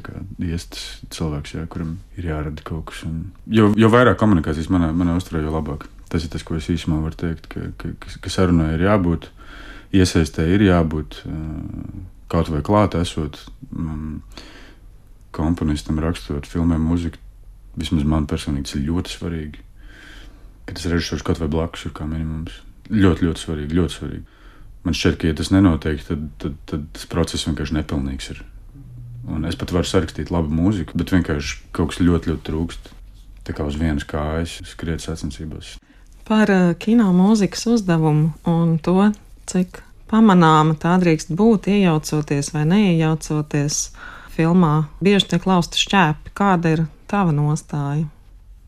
ies 0.42 0.66
tas 0.72 0.84
cilvēks, 1.14 1.56
jā, 1.58 1.64
kuram 1.70 1.98
ir 2.18 2.30
jārada 2.30 2.64
kaut 2.64 2.88
kas. 2.90 3.04
Un, 3.08 3.30
jo, 3.46 3.70
jo 3.78 3.90
vairāk 3.92 4.18
komunikācijas 4.20 4.70
manā, 4.72 4.90
manā 4.96 5.16
uzturē, 5.18 5.44
jo 5.44 5.52
labāk. 5.54 5.86
Tas 6.12 6.24
ir 6.24 6.32
tas, 6.32 6.44
ko 6.46 6.56
es 6.56 6.68
īsumā 6.72 7.00
varu 7.02 7.18
teikt, 7.18 7.48
ka, 7.52 7.68
ka, 7.80 7.92
ka, 8.00 8.32
sarunai 8.32 8.74
ir 8.76 8.86
jābūt, 8.86 9.28
iesaistē 9.94 10.46
ir 10.54 10.66
jābūt 10.66 11.22
kaut 12.32 12.50
vai 12.50 12.62
klāt 12.66 12.96
esot 12.98 13.38
um, 13.70 14.22
komponistam, 15.34 16.00
rakstot, 16.02 16.48
filmēm, 16.50 16.82
mūziku. 16.88 17.20
Vismaz 17.78 18.06
man 18.06 18.28
personīgi 18.30 18.68
tas 18.68 18.76
ir 18.78 18.86
ļoti 18.88 19.14
svarīgi. 19.16 19.62
Ka 20.64 20.76
tas 20.76 20.86
režisors 20.92 21.24
kaut 21.26 21.40
vai 21.42 21.50
blakus 21.50 21.88
ir 21.88 21.94
kā 21.96 22.06
minimums. 22.06 22.60
Ļoti, 22.90 23.26
ļoti 23.26 23.42
svarīgi. 23.42 23.78
Ļoti 23.78 23.96
svarīgi. 23.98 24.40
Man 24.84 24.96
šķiet, 24.96 25.16
ka, 25.18 25.30
ja 25.30 25.36
tas 25.38 25.50
nenotiek, 25.50 26.02
tad, 26.06 26.26
tad, 26.42 26.58
tad 26.70 26.84
tas 26.94 27.06
process 27.10 27.48
vienkārši 27.48 27.78
nepilnīgs 27.78 28.30
ir. 28.34 28.42
Un 29.24 29.46
es 29.48 29.56
pat 29.56 29.72
varu 29.72 29.88
sarakstīt 29.88 30.30
labu 30.32 30.52
mūziku, 30.52 30.98
bet 31.00 31.14
vienkārši 31.14 31.62
kaut 31.74 31.94
kas 31.94 32.02
ļoti, 32.04 32.34
ļoti 32.34 32.46
trūkst. 32.50 32.90
Tā 33.44 33.56
kā 33.56 33.64
uz 33.68 33.78
vienas 33.80 34.06
kājas 34.08 34.58
skriet 34.68 35.02
sacensībās. 35.04 35.74
Par 36.28 36.48
uh, 36.52 36.72
kino 36.80 37.10
mūzikas 37.16 37.66
uzdevumu 37.74 38.30
un 38.48 38.76
to, 38.84 39.10
cik 39.50 39.82
pamanāma 40.10 40.76
tā 40.80 40.96
drīkst 41.02 41.32
būt, 41.36 41.68
iejaucoties 41.72 42.52
vai 42.54 42.64
neiejaucoties 42.70 43.84
filmā, 44.34 44.74
bieži 45.04 45.34
tiek 45.34 45.46
lausta 45.48 45.80
šķēpi. 45.80 46.34
Kāda 46.36 46.74
ir 46.76 46.84
tava 47.10 47.34
nostāja? 47.34 48.08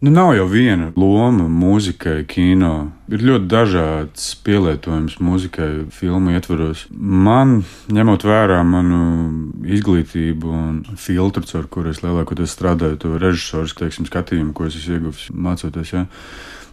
Nu, 0.05 0.11
nav 0.13 0.35
jau 0.37 0.45
viena 0.45 0.91
loma 0.93 1.47
mūzikai, 1.49 2.27
kino. 2.29 2.91
Ir 3.09 3.23
ļoti 3.25 3.49
dažāds 3.49 4.27
pielietojums 4.45 5.17
mūzikai, 5.25 5.71
filmu 5.97 6.35
ietvaros. 6.37 6.83
Man, 6.93 7.63
ņemot 7.89 8.27
vērā 8.29 8.59
manu 8.69 9.01
izglītību 9.65 10.53
un 10.53 10.77
filtru, 11.01 11.47
ar 11.57 11.71
kuru 11.73 11.95
es 11.95 12.03
lielākoties 12.05 12.53
strādāju, 12.53 13.01
to 13.01 13.15
režisoru 13.23 13.73
skatījumu, 13.73 14.53
ko 14.53 14.69
es 14.69 14.77
esmu 14.77 14.99
ieguvis 14.99 15.25
mācoties. 15.33 15.95
Ja? 15.97 16.05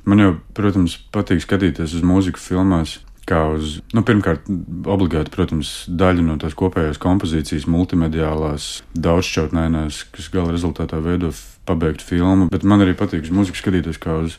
Man 0.03 0.19
jau, 0.19 0.35
protams, 0.53 0.99
patīk 1.15 1.45
skatīties 1.45 1.95
uz 1.95 2.03
mūziku 2.03 2.43
filmās 2.43 2.99
kā 3.29 3.39
uz, 3.55 3.77
nu, 3.95 4.03
pirmkārt, 4.05 4.49
obligāti, 4.91 5.31
protams, 5.33 5.71
daļa 5.87 6.25
no 6.25 6.35
tās 6.41 6.55
kopējās 6.59 6.99
kompozīcijas, 7.03 7.69
multimediālās, 7.71 8.67
daudzšķautnēnās, 8.99 10.03
kas 10.15 10.29
gala 10.33 10.55
rezultātā 10.55 10.99
veido 11.03 11.31
pabeigtu 11.67 12.07
filmu. 12.07 12.49
Bet 12.51 12.67
man 12.67 12.83
arī 12.83 12.95
patīk 12.99 13.23
uz 13.23 13.33
mūziku 13.33 13.61
skatīties 13.61 14.01
kā 14.03 14.17
uz 14.25 14.37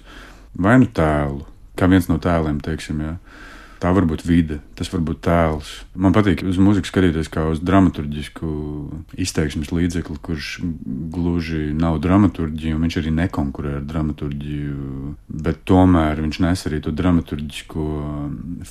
vai 0.55 0.77
nu 0.83 0.91
tēlu, 0.93 1.45
kā 1.79 1.89
viens 1.91 2.11
no 2.11 2.21
tēliem, 2.23 2.61
teiksim. 2.65 3.01
Jā. 3.05 3.17
Tā 3.85 3.91
var 3.93 4.07
būt 4.09 4.23
vide, 4.25 4.63
tas 4.79 4.89
var 4.89 5.03
būt 5.05 5.19
tēls. 5.27 5.71
Man 5.93 6.15
patīk 6.17 6.41
uz 6.49 6.57
mūziku 6.57 6.89
skatīties 6.89 7.29
kā 7.29 7.43
uz 7.53 7.59
dramaturgisku 7.61 8.49
izteiksmes 9.21 9.75
līdzekli, 9.77 10.17
kurš 10.25 10.55
gluži 11.13 11.67
nav 11.77 11.99
dramaturgija, 12.01 12.79
un 12.79 12.87
viņš 12.87 12.97
arī 13.03 13.13
nekonkurē 13.19 13.75
ar 13.83 13.85
dramaturgiju, 13.85 15.13
bet 15.29 15.61
tomēr 15.69 16.25
viņš 16.25 16.41
nes 16.47 16.65
arī 16.71 16.81
to 16.81 16.95
dramaturgisko 16.97 17.91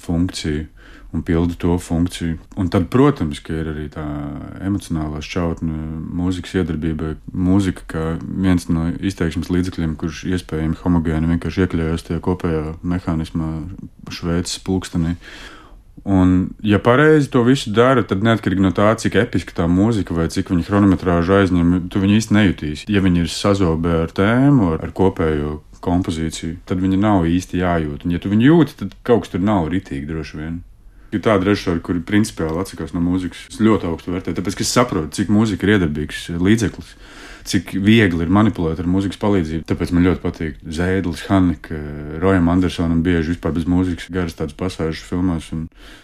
funkciju 0.02 0.66
un 1.14 1.22
pilda 1.22 1.54
to 1.54 1.78
funkciju. 1.78 2.38
Un 2.58 2.70
tad, 2.74 2.90
protams, 2.90 3.38
ir 3.54 3.70
arī 3.70 3.86
tā 3.94 4.04
emocionālā 4.66 5.22
šķautne 5.22 5.78
mūzikas 6.10 6.58
iedarbībai. 6.58 7.14
Mūzika 7.38 7.86
kā 7.88 8.06
viens 8.18 8.66
no 8.66 8.90
izteiksmes 8.98 9.54
līdzekļiem, 9.54 9.94
kurš 10.02 10.24
iespējami 10.34 10.80
homogēni 10.82 11.30
vienkārši 11.36 11.68
iekļaujas 11.68 12.08
tajā 12.10 12.24
kopējā 12.26 12.64
mehānismā, 12.82 13.52
šveicis 14.12 14.62
pulkstenī. 14.66 15.16
Un, 16.04 16.50
ja 16.66 16.82
pareizi 16.84 17.30
to 17.32 17.46
visu 17.48 17.72
dara, 17.72 18.04
tad 18.04 18.26
neatkarīgi 18.26 18.64
no 18.66 18.74
tā, 18.76 18.90
cik 19.00 19.16
episka 19.22 19.56
tā 19.56 19.70
mūzika 19.72 20.16
vai 20.18 20.26
cik 20.32 20.52
viņa 20.52 20.66
chronometrāžu 20.68 21.38
aizņem, 21.38 21.76
tu 21.94 22.02
viņu 22.04 22.18
īsti 22.20 22.36
nejutīs. 22.36 22.84
Ja 22.92 23.04
viņi 23.06 23.24
ir 23.24 23.32
sazobē 23.32 24.02
ar 24.02 24.12
tēmu, 24.16 24.74
ar 24.84 24.92
kopējo 24.96 25.62
kompozīciju, 25.84 26.58
tad 26.68 26.84
viņi 26.84 27.00
nav 27.00 27.28
īsti 27.30 27.62
jājūt. 27.62 28.04
Un, 28.04 28.16
ja 28.16 28.20
tu 28.20 28.32
viņu 28.34 28.50
jūti, 28.50 28.78
tad 28.84 28.96
kaut 29.08 29.24
kas 29.24 29.36
tur 29.36 29.44
nav 29.44 29.70
ritīgi 29.72 30.10
droši 30.10 30.40
vien. 30.42 30.62
Ir 31.14 31.22
tādi 31.24 31.46
režisori, 31.48 31.80
kuri 31.86 32.02
principiāli 32.04 32.58
atsakās 32.60 32.96
no 32.96 33.04
mūzikas. 33.04 33.46
Es 33.54 33.62
ļoti 33.64 33.88
augstu 33.88 34.16
vērtēju, 34.16 34.40
tāpēc 34.40 34.58
ka 34.58 34.66
es 34.66 34.76
saprotu, 34.76 35.12
cik 35.14 35.32
mūzika 35.32 35.68
ir 35.68 35.76
iedarbīgs 35.78 36.32
līdzeklis 36.42 36.96
cik 37.48 37.74
viegli 37.84 38.24
ir 38.26 38.32
manipulēt 38.34 38.80
ar 38.82 38.88
mūzikas 38.90 39.20
palīdzību. 39.22 39.66
Tāpēc 39.70 39.92
man 39.94 40.08
ļoti 40.08 40.22
patīk 40.24 40.60
Zēdlis, 40.64 41.26
Hanika, 41.30 41.76
eh, 41.76 42.18
Rojam 42.24 42.50
Andersonam 42.54 43.04
bieži 43.04 43.34
vispār 43.34 43.54
bez 43.58 43.68
mūzikas 43.70 44.10
garas 44.14 44.38
tādas 44.38 44.56
pasāžas 44.58 45.04
filmās. 45.08 45.52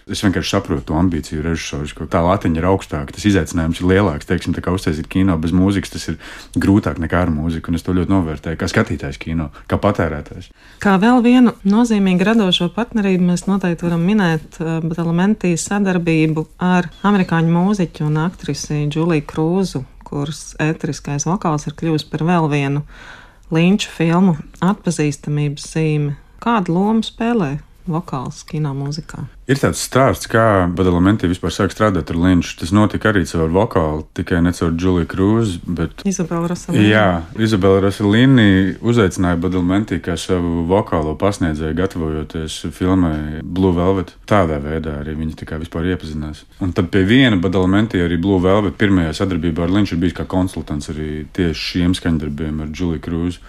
Es 0.10 0.24
vienkārši 0.26 0.56
saprotu 0.56 0.86
to 0.90 0.98
ambīciju 1.00 1.44
režisorus, 1.46 1.94
ka 1.94 2.08
tā 2.10 2.22
latiņa 2.26 2.58
ir 2.58 2.68
augstāka, 2.70 3.14
tas 3.14 3.26
izaicinājums 3.30 3.82
ir 3.82 3.90
lielāks. 3.92 4.28
Teiksim, 4.30 4.54
tā 4.54 4.64
kā 4.66 4.74
uztaisīt 4.74 5.08
kino 5.08 5.38
bez 5.38 5.52
mūzikas, 5.52 5.94
tas 5.94 6.08
ir 6.10 6.18
grūtāk 6.56 7.00
nekā 7.00 7.24
ar 7.24 7.30
mūziku, 7.34 7.70
un 7.70 7.76
es 7.76 7.86
to 7.86 7.94
ļoti 7.94 8.10
novērtēju 8.10 8.60
kā 8.60 8.70
skatītājs 8.70 9.20
kino, 9.22 9.52
kā 9.70 9.78
patērētājs. 9.78 10.50
Kā 10.84 10.98
vēl 11.02 11.22
vienu 11.24 11.54
nozīmīgu 11.64 12.26
radošo 12.26 12.72
partnerību 12.76 13.30
mēs 13.32 13.46
noteikti 13.48 13.88
varam 13.88 14.04
minēt, 14.06 14.60
eh, 14.60 14.80
bet 14.82 14.98
elementīs 14.98 15.68
sadarbību 15.70 16.48
ar 16.60 16.90
amerikāņu 17.04 17.54
mūziķu 17.54 18.10
un 18.10 18.18
aktrisi 18.26 18.88
Džuliju 18.90 19.26
Krūzu 19.30 19.86
kuras 20.10 20.54
ētriskais 20.62 21.28
vokāls 21.30 21.68
ir 21.70 21.78
kļuvis 21.80 22.08
par 22.10 22.26
vēl 22.28 22.50
vienu 22.52 22.84
līnču 23.54 23.90
filmu 23.94 24.36
atpazīstamības 24.66 25.72
zīmi. 25.74 26.14
Kādu 26.44 26.76
lomu 26.76 27.06
spēlē 27.06 27.58
vokāls 27.90 28.44
kino 28.48 28.72
mūzikā. 28.78 29.26
Ir 29.50 29.58
tāds 29.58 29.82
stāsts, 29.82 30.30
kā 30.30 30.68
Badalamenti 30.78 31.26
vispār 31.30 31.54
sāk 31.54 31.74
strādāt 31.74 32.12
ar 32.14 32.20
Linču. 32.22 32.54
Tas 32.60 32.70
notika 32.76 33.10
arī 33.10 33.24
caur 33.26 33.50
vokālu, 33.50 34.04
tikai 34.18 34.44
ne 34.46 34.54
caur 34.54 34.76
Juliju 34.78 35.10
Krūzu. 35.10 35.64
Bet... 35.66 36.04
Izabela 36.10 36.52
Rosalīna. 36.52 36.86
Jā, 36.86 37.08
Izabela 37.42 37.82
Rosalīna 37.88 38.46
uzaicināja 38.86 39.42
Badalamenti 39.42 39.98
kā 40.06 40.20
savu 40.22 40.68
vokālo 40.70 41.16
pasniedzēju, 41.20 41.78
gatavojoties 41.82 42.60
filmai 42.78 43.42
Blue 43.42 43.74
Velvet. 43.74 44.14
Tādā 44.30 44.62
veidā 44.62 45.00
arī 45.02 45.18
viņi 45.18 45.40
tikai 45.42 45.58
vispār 45.64 45.90
iepazinās. 45.96 46.46
Un 46.62 46.76
tad 46.78 46.94
pie 46.94 47.02
viena 47.10 47.42
Badalamenti 47.42 48.06
arī 48.06 48.22
Blue 48.22 48.42
Velvet 48.44 48.78
pirmajā 48.78 49.18
sadarbībā 49.24 49.66
ar 49.66 49.74
Linču 49.74 49.98
ir 49.98 50.04
bijis 50.06 50.20
kā 50.22 50.30
konsultants 50.30 50.94
arī 50.94 51.26
tieši 51.34 51.72
šiem 51.74 51.98
skaņdarbiem 51.98 52.62
ar 52.68 52.70
Juliju 52.70 53.02
Krūzu. 53.10 53.42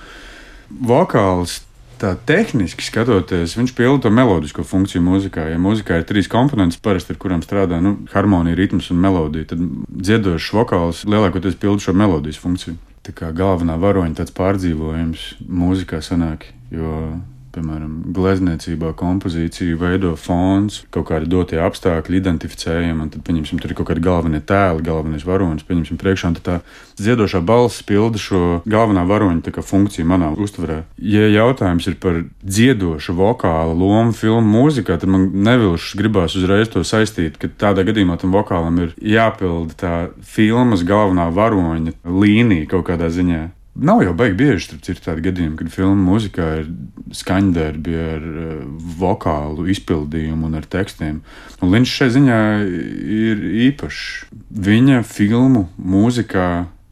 Vokāls 0.86 1.60
tā 2.00 2.12
tehniski 2.26 2.84
skatoties, 2.84 3.56
viņš 3.58 3.72
pilda 3.76 4.06
to 4.06 4.12
melodisko 4.14 4.64
funkciju 4.66 5.02
mūzikā. 5.04 5.46
Ja 5.52 5.58
mūzikā 5.60 6.00
ir 6.00 6.06
trīs 6.08 6.30
komponentes, 6.30 6.80
parasti 6.82 7.14
ar 7.14 7.20
kurām 7.22 7.44
strādā 7.44 7.80
nu, 7.84 7.96
harmonija, 8.12 8.58
ritms 8.58 8.90
un 8.94 9.02
melodija, 9.02 9.50
tad 9.52 9.64
dziedošs 9.88 10.52
vokāls 10.56 11.02
lielākoties 11.08 11.58
pilda 11.60 11.84
šo 11.84 11.96
melodijas 11.96 12.40
funkciju. 12.40 12.78
Tā 13.06 13.14
kā 13.16 13.30
galvenā 13.36 13.78
varoņa 13.80 14.20
tāds 14.20 14.34
pārdzīvojums 14.36 15.26
mūzikā 15.48 16.02
sanāk, 16.04 16.50
jo 16.72 17.20
piemēram, 17.54 18.12
glezniecībā 18.14 18.92
kompozīciju 18.98 19.78
veido 19.80 20.12
fons, 20.18 20.80
kaut 20.94 21.08
kādi 21.10 21.28
dotie 21.30 21.58
apstākļi, 21.62 22.20
identificējami, 22.20 23.06
un 23.06 23.10
tad, 23.12 23.24
pieņemsim, 23.26 23.60
tur 23.62 23.72
ir 23.72 23.78
kaut 23.78 23.90
kādi 23.90 24.04
galvenie 24.04 24.40
tēli, 24.46 24.84
galvenais 24.86 25.26
varonis, 25.26 25.66
pieņemsim, 25.68 25.98
priekšā, 26.00 26.30
un 26.30 26.38
tā 26.38 26.58
dziedošā 27.00 27.42
balss 27.46 27.84
pilda 27.86 28.20
šo 28.20 28.60
galvenā 28.70 29.04
varoņa 29.08 29.66
funkciju 29.70 30.06
manā 30.08 30.30
uztverē. 30.40 30.82
Ja 31.02 31.26
jautājums 31.28 31.86
ir 31.90 31.98
par 32.00 32.22
dziedošu 32.42 33.14
vokālu 33.18 33.76
lomu 33.76 34.14
filmu 34.16 34.46
mūzikā, 34.56 34.98
tad 35.00 35.10
man 35.12 35.28
nevilšs 35.46 35.94
gribās 36.00 36.36
uzreiz 36.38 36.70
to 36.72 36.84
saistīt, 36.86 37.38
ka 37.40 37.50
tādā 37.60 37.84
gadījumā 37.88 38.18
tam 38.20 38.34
vokālam 38.36 38.82
ir 38.86 38.94
jāpilda 38.98 39.78
tā 39.80 39.94
filmas 40.24 40.84
galvenā 40.86 41.30
varoņa 41.34 41.98
līnija 42.04 42.70
kaut 42.70 42.88
kādā 42.90 43.10
ziņā. 43.12 43.48
Nav 43.80 44.02
jau 44.04 44.12
baigi 44.16 44.36
bieži, 44.36 44.64
starp 44.66 44.82
citu, 44.84 45.00
tādi 45.06 45.24
gadījumi, 45.24 45.56
kad 45.56 45.70
filmu 45.72 46.02
mūzikā 46.10 46.48
ir 46.60 46.66
skaņdarbi 47.16 47.94
ar 48.00 48.26
uh, 48.28 48.50
vokālu 49.00 49.64
izpildījumu 49.72 50.50
un 50.50 50.58
ar 50.58 50.66
tekstiem. 50.68 51.22
Un 51.60 51.72
Linčs 51.72 51.94
šai 51.96 52.10
ziņā 52.18 52.40
ir 53.20 53.46
īpašs. 53.70 54.02
Viņa 54.68 55.00
filmu 55.08 55.64
mūzikā 55.80 56.50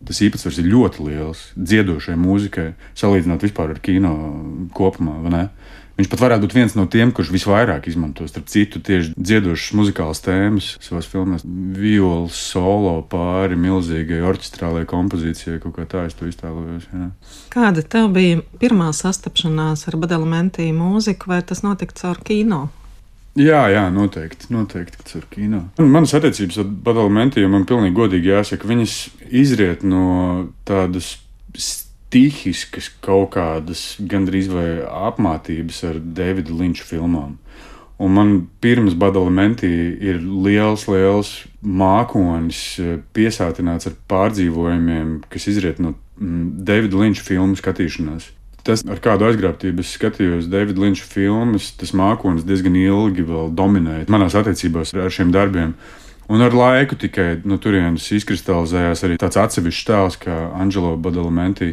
tas 0.08 0.22
īpatsvars 0.24 0.62
ir 0.62 0.70
ļoti 0.72 1.04
liels 1.04 1.42
dziedošai 1.58 2.16
mūzikai, 2.16 2.70
salīdzinot 2.96 3.44
vispār 3.44 3.74
ar 3.74 3.82
kino 3.84 4.14
kopumā. 4.76 5.18
Viņš 5.98 6.08
pat 6.12 6.20
varētu 6.22 6.44
būt 6.44 6.54
viens 6.54 6.74
no 6.78 6.84
tiem, 6.86 7.10
kurš 7.10 7.32
visvairāk 7.34 7.88
izmanto, 7.90 8.22
starp 8.30 8.46
citu, 8.52 8.78
tieši 8.86 9.16
dziedošas 9.18 9.74
muzikālas 9.74 10.22
tēmas 10.22 10.68
savās 10.78 11.08
filmās. 11.10 11.42
Viola 11.44 12.28
solo 12.30 13.00
pāri 13.10 13.58
milzīgai 13.58 14.20
orķestrālajai 14.30 14.86
kompozīcijai, 14.92 15.58
kaut 15.64 15.74
kā 15.74 15.88
tā 15.90 16.04
es 16.06 16.14
to 16.14 16.28
iztēlojos. 16.30 16.86
Jā. 16.94 17.08
Kāda 17.50 17.82
tev 17.82 18.12
bija 18.14 18.44
pirmā 18.62 18.92
sastapšanās 18.94 19.88
ar 19.90 19.98
Badalamentī 19.98 20.68
mūziku, 20.76 21.32
vai 21.34 21.40
tas 21.42 21.64
notika 21.66 21.98
caur 21.98 22.22
kino? 22.22 22.68
Jā, 23.38 23.64
jā, 23.70 23.84
noteikti. 23.94 24.52
Noteikti, 24.54 25.02
ka 25.02 25.18
ar 25.18 25.26
kino. 25.34 25.64
Manas 25.82 26.14
attiecības 26.14 26.62
ar 26.62 26.70
Badalamentiju 26.86 27.50
man 27.50 27.66
pilnīgi 27.66 27.98
godīgi 27.98 28.32
jāsaka, 28.32 28.70
viņas 28.70 28.96
izriet 29.34 29.82
no 29.86 30.48
tādas 30.66 31.16
stihiskas 32.08 32.88
kaut 33.04 33.34
kādas 33.36 33.98
gandrīz 34.00 34.48
vai 34.48 34.80
apmācības 34.80 35.82
ar 35.90 35.98
Davida 36.00 36.54
Linča 36.56 36.86
filmām. 36.88 37.36
Un 37.98 38.14
man 38.14 38.32
pirms 38.62 38.94
Badalamenti 38.94 39.68
ir 40.00 40.20
liels, 40.22 40.86
liels 40.88 41.32
mākonis, 41.60 42.78
eh, 42.78 43.00
piesātināts 43.12 43.90
ar 43.90 43.96
pārdzīvojumiem, 44.08 45.24
kas 45.28 45.48
izriet 45.50 45.82
no 45.82 45.96
mm, 46.16 46.64
Davida 46.64 47.02
Linča 47.02 47.26
filmu 47.26 47.58
skatīšanās. 47.58 48.30
Tas, 48.64 48.84
ar 48.86 49.00
kādu 49.02 49.26
aizgrābtību 49.28 49.82
es 49.82 49.92
skatījos 49.98 50.48
Davida 50.52 50.80
Linča 50.80 51.04
filmas, 51.10 51.72
tas 51.76 51.92
mākonis 51.96 52.46
diezgan 52.46 52.78
ilgi 52.78 53.26
vēl 53.26 53.50
dominēja 53.58 54.08
manās 54.12 54.38
attiecībās 54.38 54.94
ar 54.94 55.12
šiem 55.12 55.34
darbiem. 55.34 55.74
Un 56.28 56.44
ar 56.44 56.52
laiku 56.52 56.98
tikai 57.00 57.38
no 57.48 57.56
turienes 57.56 58.04
izkristalizējās 58.12 59.04
arī 59.06 59.16
tāds 59.20 59.40
atsevišķs 59.40 59.88
tēls, 59.88 60.20
kā 60.20 60.36
Angelo 60.60 60.92
Badalamenti. 61.00 61.72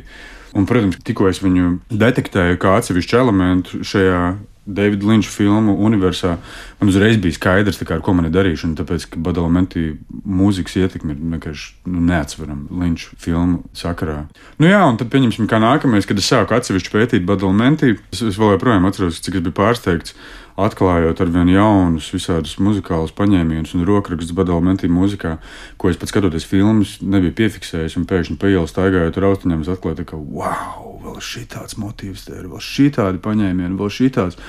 Un, 0.56 0.64
protams, 0.70 1.02
tikko 1.04 1.28
es 1.28 1.42
viņu 1.44 1.82
detektēju 1.92 2.60
kā 2.64 2.78
atsevišķu 2.80 3.18
elementu 3.20 3.82
šajā 3.84 4.22
Davida 4.66 5.06
Linča 5.06 5.30
filmu 5.30 5.76
universā, 5.86 6.38
man 6.80 6.90
uzreiz 6.90 7.20
bija 7.22 7.36
skaidrs, 7.36 7.78
kā, 7.86 8.00
ar 8.00 8.02
ko 8.06 8.16
man 8.18 8.26
ir 8.26 8.34
darīšana. 8.34 8.74
Tāpēc, 8.80 9.06
ka 9.12 9.20
Badalamenti 9.22 9.84
mūzikas 10.26 10.80
ietekme 10.82 11.14
ir 11.14 11.20
vienkārši 11.36 11.68
nu, 11.92 12.02
neatsverama 12.08 12.82
Linča 12.82 13.14
filmu 13.22 13.62
sakarā. 13.78 14.24
Nu 14.58 14.72
jā, 14.72 14.82
un 14.90 14.98
tad 14.98 15.12
pieņemsim, 15.14 15.46
kā 15.52 15.60
nākamais, 15.62 16.10
kad 16.10 16.18
es 16.18 16.32
sāku 16.32 16.58
atsevišķi 16.58 16.96
pētīt 16.96 17.28
Badalamenti, 17.30 17.94
es, 18.10 18.24
es 18.26 18.42
vēl 18.42 18.56
joprojām 18.56 18.90
atceros, 18.90 19.22
cik 19.22 19.38
es 19.38 19.46
biju 19.46 19.60
pārsteigts 19.60 20.18
atklājot 20.56 21.20
ar 21.20 21.32
vien 21.34 21.50
jaunus, 21.52 22.08
visādus 22.16 22.56
muzikālus 22.64 23.14
paņēmienus 23.16 23.76
un 23.76 23.84
rokrakstus 23.88 24.36
badalmentī 24.36 24.88
mūzikā, 24.92 25.36
ko 25.82 25.92
es 25.92 26.00
pats 26.00 26.14
skatoties 26.16 26.48
filmas, 26.48 26.96
nebiju 27.04 27.36
piefiksējis. 27.42 27.98
Un 28.00 28.08
pēkšņi 28.10 28.40
pa 28.40 28.52
ielu 28.54 28.70
staigājot 28.72 29.20
ar 29.20 29.30
austiņām, 29.32 29.66
es 29.66 29.72
atklāju, 29.76 30.08
ka 30.08 30.20
wow, 30.20 30.96
vēl 31.04 31.20
šī 31.24 31.46
tāds 31.52 31.78
motīvs, 31.82 32.28
te 32.30 32.40
ir 32.40 32.50
vēl 32.52 32.64
šī 32.64 32.90
tādi 32.96 33.22
paņēmieni, 33.26 33.76
vēl 33.80 33.94
šī 34.00 34.12
tāds. 34.16 34.40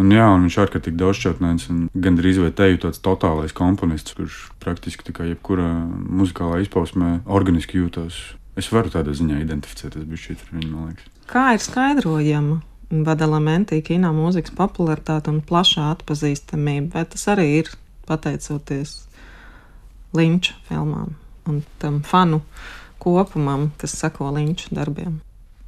Un, 0.00 0.08
jā, 0.14 0.24
un 0.24 0.46
viņš 0.46 0.54
ir 0.56 0.62
ārkārtīgi 0.62 1.00
daudzšķautnēns 1.02 1.66
un 1.68 1.80
gandrīz 1.92 2.38
vai 2.40 2.48
teju 2.56 2.78
tāds 2.86 3.02
totālais 3.04 3.52
komponists, 3.52 4.14
kurš 4.16 4.46
praktiski 4.62 5.12
kā 5.12 5.26
jebkurā 5.28 5.68
muzikālā 5.92 6.62
izpausmē 6.64 7.18
organiski 7.28 7.82
jūtas. 7.82 8.22
Es 8.56 8.70
varu 8.72 8.92
tādā 8.92 9.12
ziņā 9.16 9.42
identificēties 9.44 10.06
ar 10.06 10.50
viņu, 10.56 10.70
man 10.70 10.92
liekas. 10.92 11.12
Kā 11.28 11.44
ir 11.56 11.60
skaidrojama 11.64 12.60
Badalamenti 12.92 13.80
kino 13.84 14.12
mūzikas 14.12 14.52
popularitāte 14.56 15.32
un 15.32 15.40
plašā 15.48 15.88
atpazīstamība, 15.94 16.92
vai 16.98 17.04
tas 17.08 17.24
arī 17.32 17.48
ir 17.62 17.72
pateicoties 18.08 18.98
Linča 20.12 20.58
filmām 20.68 21.14
un 21.48 21.62
tam 21.80 22.02
fanu 22.04 22.42
kopumam, 23.02 23.70
kas 23.80 23.96
sako 23.98 24.28
Linča 24.36 24.74
darbiem? 24.76 25.22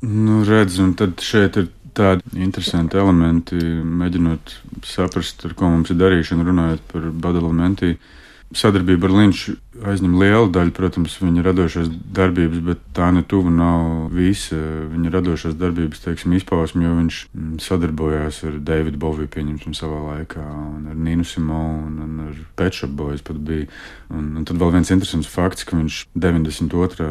Nu, 0.05 0.43
redz, 0.45 0.77
un 0.85 0.93
tad 0.99 1.23
šeit 1.25 1.57
ir 1.57 1.71
tādi 1.97 2.43
interesanti 2.45 2.99
elementi, 3.01 3.57
mēģinot 4.03 4.53
saprast, 4.85 5.47
ar 5.49 5.55
ko 5.57 5.71
mums 5.73 5.95
ir 5.95 5.99
darīšana, 6.03 6.45
runājot 6.45 6.85
par 6.93 7.09
Badalamenti. 7.25 7.95
Uh, 7.95 8.24
Sadarbība 8.55 9.09
ar 9.09 9.15
Linču 9.19 9.57
aizņem 9.83 10.15
lielu 10.21 10.49
daļu, 10.55 10.73
protams, 10.77 11.17
viņa 11.21 11.43
radošās 11.45 11.89
darbības, 12.15 12.61
bet 12.65 12.83
tā 12.97 13.09
ne 13.15 13.25
tuvu 13.27 13.51
nav 13.51 14.13
visa 14.15 14.59
viņa 14.93 15.13
radošās 15.17 15.57
darbības 15.59 16.05
teiksim, 16.05 16.37
izpausme, 16.39 16.85
jo 16.87 16.95
viņš 17.01 17.21
mm, 17.27 17.61
sadarbojās 17.65 18.41
ar 18.49 18.59
Davidu 18.71 19.01
Boviju, 19.03 19.31
pieņemsim, 19.35 19.75
savā 19.77 20.01
laikā, 20.13 20.45
un 20.45 20.91
ar 20.93 20.99
Ninu 21.09 21.27
Simonu, 21.27 22.07
un, 22.07 22.19
ar 22.29 22.43
Pečapu 22.59 22.95
Bojas 23.03 23.25
pat 23.27 23.41
bija. 23.43 23.69
Un, 24.15 24.35
un 24.39 24.49
tad 24.49 24.61
vēl 24.63 24.77
viens 24.79 24.95
interesants 24.95 25.31
fakts, 25.31 25.67
ka 25.67 25.79
viņš 25.79 26.05
92. 26.15 27.11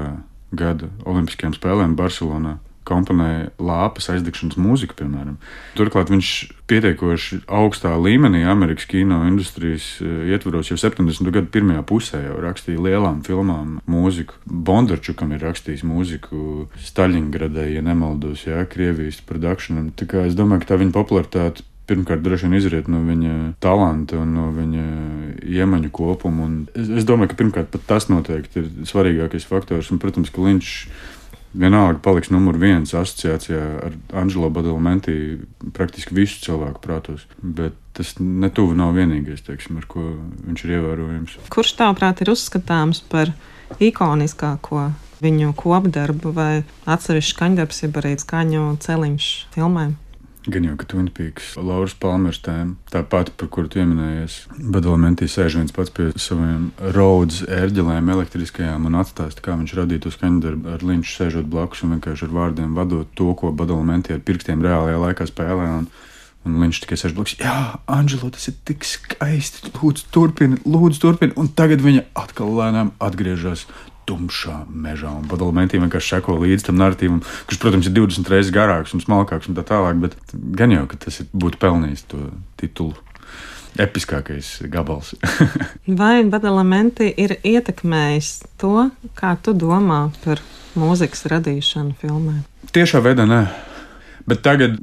gada 0.56 0.91
Olimpiskajām 1.10 1.58
spēlēm 1.58 1.97
Barcelonā 1.99 2.58
komponēja 2.88 3.52
lāpas 3.62 4.10
aizdegšanas 4.13 4.60
mūziku, 4.60 4.98
piemēram. 5.00 5.38
Turklāt 5.78 6.12
viņš 6.13 6.30
pietiekoši 6.72 7.41
augstā 7.52 7.93
līmenī 8.00 8.43
Amerikas 8.50 8.88
kino 8.89 9.22
industrijas 9.28 9.88
eh, 10.04 10.30
ietvaros 10.34 10.72
jau 10.72 10.80
70. 10.80 11.32
gadu 11.34 11.52
pirmajā 11.54 11.84
pusē 11.89 12.24
jau 12.28 12.39
rakstīja 12.43 12.84
lielām 12.84 13.22
filmām 13.28 13.78
mūziku. 13.89 14.39
Bondarčukam 14.46 15.36
ir 15.36 15.43
rakstījis 15.48 15.86
mūziku 15.88 16.69
Staļingradai, 16.84 17.69
ja 17.76 17.84
nemaldos, 17.86 18.48
jā, 18.48 18.63
Krievijas 18.69 19.22
produkcijam. 19.28 19.91
Tā 19.98 20.10
kā 20.10 20.28
es 20.30 20.38
domāju, 20.39 20.63
ka 20.63 20.74
tā 20.74 20.82
viņa 20.82 20.96
popularitāte 20.96 21.67
pirmkārt, 21.89 22.24
droši 22.24 22.48
vien 22.48 22.58
izriet 22.58 22.89
no 22.91 23.02
viņa 23.04 23.34
talanta 23.63 24.19
un 24.22 24.36
no 24.38 24.48
viņa 24.56 24.86
iemaņu 25.43 25.91
kopuma. 25.96 26.48
Un 26.48 26.56
es, 26.72 26.89
es 27.02 27.08
domāju, 27.08 27.34
ka 27.34 27.39
pirmkārt 27.41 27.76
tas 27.89 28.08
noteikti 28.12 28.63
ir 28.63 28.69
svarīgākais 28.88 29.48
faktors. 29.50 29.91
Un, 29.91 30.00
protams, 30.04 30.32
ka 30.34 30.43
viņš 30.43 30.74
vienalga 31.54 32.02
paliks 32.04 32.32
numur 32.34 32.58
viens 32.62 32.94
asociācijā 32.98 33.62
ar 33.88 33.96
Angelo 34.24 34.50
Badalamenti 34.54 35.16
praktiski 35.76 36.16
visu 36.18 36.42
cilvēku 36.46 36.82
prātos. 36.84 37.28
Bet 37.42 37.78
tas 37.94 38.16
netuvu 38.20 38.76
nav 38.78 38.96
vienīgais, 38.98 39.46
teiksim, 39.46 39.78
ar 39.82 39.88
ko 39.89 40.06
viņš 40.48 40.66
ir 40.66 40.76
ievērojams. 40.80 41.38
Kurš 41.54 41.76
tavuprāt 41.80 42.24
ir 42.26 42.34
uzskatāms 42.34 43.04
par 43.10 43.34
ikoniskāko 43.82 44.89
viņu 45.24 45.54
kopdarbu 45.58 46.34
vai 46.36 46.54
atsevišķu 46.89 47.38
skaņdarbs, 47.38 47.84
jeb 47.86 48.00
arī 48.02 48.16
skaņu 48.20 48.66
celiņš 48.84 49.30
filmēm? 49.54 49.96
Gan 50.43 50.65
jau, 50.67 50.73
ka 50.75 50.88
Twin 50.91 51.08
Peaks, 51.08 51.53
Lauras 51.56 51.93
Palmers 51.95 52.41
tēma, 52.43 52.75
tā 52.91 52.99
pati, 53.08 53.32
par 53.39 53.47
kuru 53.53 53.69
pieminējies, 53.71 54.38
Badalamentī 54.75 55.29
sēž 55.32 55.56
viens 55.62 55.71
pats 55.75 55.93
pie 55.95 56.10
saviem 56.19 56.65
Rhodes 56.84 57.45
ērģelēm 57.47 58.12
elektriskajām 58.12 58.89
un 58.89 58.97
atstāsta, 58.99 59.43
kā 59.45 59.56
viņš 59.56 59.75
radītu 59.79 60.12
skaņdarbu 60.12 60.73
ar 60.75 60.84
Linču 60.84 61.15
sēžot 61.15 61.47
blakus 61.47 61.86
un 61.86 61.95
vienkārši 61.95 62.27
ar 62.27 62.34
vārdiem 62.36 62.73
vadot 62.75 63.13
to, 63.15 63.29
ko 63.39 63.53
Badalamentī 63.56 64.17
ar 64.17 64.25
pirkstiem 64.25 64.65
reālajā 64.65 64.99
laikā 65.08 65.29
spēlē. 65.32 65.69
Un, 65.79 65.88
Un 66.43 66.58
viņš 66.60 66.82
tikai 66.84 66.97
sēž 66.99 67.13
blakus. 67.15 67.38
Jā, 67.39 67.79
Anģelo, 67.88 68.27
tas 68.36 68.49
ir 68.51 68.58
tik 68.67 68.84
skaisti. 68.84 69.69
Lūdzu, 69.77 70.10
turpini, 70.12 70.58
lūdzu, 70.67 70.99
turpini. 70.99 71.32
Un 71.39 71.47
tagad 71.56 71.79
viņa 71.79 72.01
atkal 72.19 72.51
lēnām 72.58 72.89
atgriežas 72.99 73.63
tumšā 74.10 74.63
mežā. 74.70 75.12
Un 75.20 75.28
Badalmentī 75.30 75.80
vienkārši 75.82 76.16
seko 76.18 76.38
līdzi 76.42 76.70
tam 76.70 76.80
narratīvam, 76.82 77.22
kurš, 77.50 77.62
protams, 77.62 77.89
ir 77.89 77.96
20 77.98 78.30
reizes 78.34 78.54
garāks 78.56 78.96
un 78.96 79.04
smalkāks 79.04 79.50
un 79.50 79.58
tā 79.58 79.66
tālāk, 79.68 80.00
bet 80.04 80.18
gan 80.34 80.76
jau, 80.76 80.86
ka 80.92 81.00
tas 81.06 81.22
ir, 81.24 81.30
būtu 81.34 81.60
pelnījis 81.63 82.08
to 82.12 82.22
titulu. 82.62 82.96
Episkākais 83.74 84.60
gabals. 84.70 85.16
Vai 86.00 86.22
Badalamenti 86.30 87.08
ir 87.10 87.39
ietekmējis 87.42 88.36
to, 88.62 88.89
kā 89.18 89.34
tu 89.42 89.56
domā 89.58 90.06
par 90.22 90.44
mūzikas 90.78 91.26
radīšanu 91.32 91.98
filmē? 92.02 92.44
Tiešā 92.74 93.02
veidā 93.02 93.26
nē. 93.30 93.42
Bet 94.30 94.44
tagad, 94.46 94.78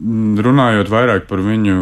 runājot 0.45 0.91
vairāk 0.93 1.31
par 1.31 1.41
viņu, 1.41 1.77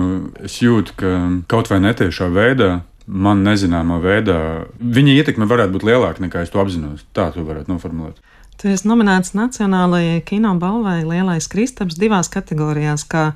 es 0.47 0.61
jūtu, 0.63 0.95
ka 1.01 1.15
kaut 1.51 1.73
vai 1.73 1.81
netiešā 1.83 2.29
veidā 2.31 2.69
man 3.09 3.43
nezināmā 3.47 3.99
veidā, 4.03 4.39
viņa 4.79 5.15
ietekme 5.23 5.49
varētu 5.49 5.75
būt 5.77 5.87
lielāka 5.89 6.25
nekā 6.25 6.45
es 6.45 6.53
to 6.53 6.61
apzinos. 6.61 7.07
Tā 7.17 7.31
tu 7.35 7.45
varētu 7.47 7.73
noformulēt. 7.73 8.21
Tu 8.59 8.73
esi 8.73 8.89
nominēts 8.91 9.37
Nacionālajai 9.39 10.21
kino 10.27 10.51
balvai 10.59 11.05
Lielais 11.07 11.47
Kristaps 11.51 11.99
divās 11.99 12.29
kategorijās, 12.33 13.05
kā 13.07 13.31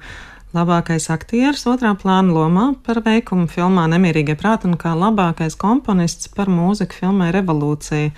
labākais 0.53 1.07
aktieris 1.15 1.63
otrā 1.71 1.95
plāna 1.99 2.35
lomā 2.35 2.65
par 2.85 3.01
veikumu 3.05 3.47
filmā 3.51 3.87
Nemierīgie 3.93 4.37
prāti 4.39 4.69
un 4.69 4.77
kā 4.81 4.97
labākais 4.99 5.57
komponists 5.59 6.29
par 6.35 6.51
mūziku 6.53 6.99
filmai 7.05 7.31
Revolūcija. 7.35 8.11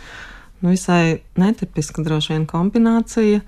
Nu, 0.65 0.73
visai 0.73 1.21
netipiska 1.37 2.03
droši 2.07 2.33
vien 2.33 2.47
kombinācija, 2.49 3.43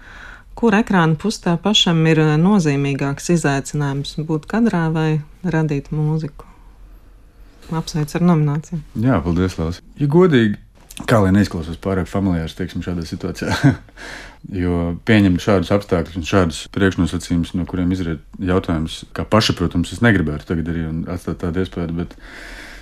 kur 0.56 0.76
ekrāna 0.76 1.16
pustā 1.16 1.56
pašam 1.56 2.02
ir 2.10 2.20
nozīmīgāks 2.42 3.32
izaicinājums 3.38 4.18
būt 4.28 4.44
kadrā 4.52 4.84
vai 4.92 5.08
radīt 5.48 5.88
mūziku. 5.96 6.55
Apsveicu 7.74 8.18
ar 8.18 8.24
nomināciju. 8.29 8.79
Jā, 9.02 9.18
paldies, 9.24 9.57
Lārs. 9.59 9.83
Ja 9.98 10.09
godīgi, 10.11 10.59
kā 11.11 11.20
lai 11.24 11.33
neizklausās 11.35 11.81
pārāk 11.83 12.09
familiārs, 12.11 12.55
teiksim, 12.59 12.85
šādā 12.87 13.07
situācijā. 13.09 13.74
jo 14.62 14.92
pieņemt 15.09 15.42
šādus 15.42 15.72
apstākļus 15.74 16.20
un 16.20 16.29
šādus 16.29 16.61
priekšnosacījumus, 16.74 17.55
no 17.59 17.66
kuriem 17.68 17.90
izriet 17.94 18.22
jautājums, 18.38 19.02
kā 19.16 19.26
paša, 19.29 19.57
protams, 19.59 19.92
es 19.94 20.05
negribētu 20.05 20.48
tagad 20.48 20.70
arī 20.72 20.87
atstāt 21.12 21.42
tādu 21.42 21.64
iespēju, 21.64 21.96
bet 21.98 22.14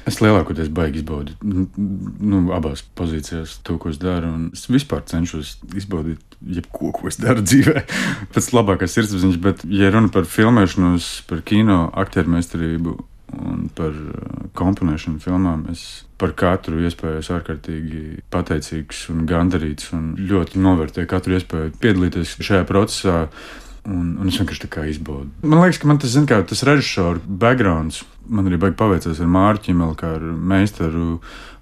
es 0.05 0.20
lielākoties 0.20 0.68
baigi 0.75 1.01
izbaudīt 1.01 1.40
nu, 1.40 2.42
abās 2.53 2.83
pozīcijās 2.99 3.57
to, 3.64 3.79
ko 3.81 3.88
es 3.88 3.97
daru. 4.03 4.35
Es 4.53 4.66
vispār 4.68 5.01
cenšos 5.09 5.57
izbaudīt 5.73 6.37
jebko, 6.44 6.92
ko 6.99 7.09
es 7.09 7.16
daru 7.23 7.44
dzīvē. 7.44 7.87
Pēc 8.35 8.51
labākās 8.53 8.99
sirdsapziņas, 8.99 9.40
bet, 9.40 9.64
ja 9.64 9.88
runa 9.94 10.12
par 10.12 10.29
filmēšanos, 10.29 11.11
par 11.31 11.40
kino 11.49 11.87
aktieru 12.05 12.37
meistarību 12.37 12.99
un 13.40 13.66
par 13.75 13.92
uh, 13.92 14.47
komponēšanu 14.57 15.20
filmām. 15.23 15.66
Es 15.73 16.05
par 16.20 16.35
katru 16.38 16.81
iespēju 16.85 17.20
esmu 17.20 17.38
ārkārtīgi 17.38 18.05
pateicīgs 18.33 19.09
un 19.14 19.27
gandarīts 19.29 19.92
un 19.97 20.14
ļoti 20.20 20.62
novērtēju 20.62 21.11
katru 21.11 21.38
iespēju 21.38 21.77
piedalīties 21.83 22.38
šajā 22.40 22.64
procesā. 22.70 23.29
Un, 23.85 24.14
un 24.16 24.31
es 24.31 24.38
vienkārši 24.40 24.62
tā 24.62 24.68
kā 24.73 24.87
izbaudu. 24.88 25.29
Man 25.44 25.61
liekas, 25.61 25.77
ka 25.83 25.88
man 25.90 25.99
tas, 26.01 26.14
kā, 26.25 26.38
tas 26.49 26.62
režisora 26.64 27.20
backgrounds, 27.20 27.99
man 28.33 28.49
arī 28.49 28.57
baigi 28.62 28.79
paveicās 28.81 29.20
ar 29.20 29.29
Mārķiņu, 29.35 29.88
kā 30.01 30.14
ar 30.16 30.25
meistaru, 30.25 31.18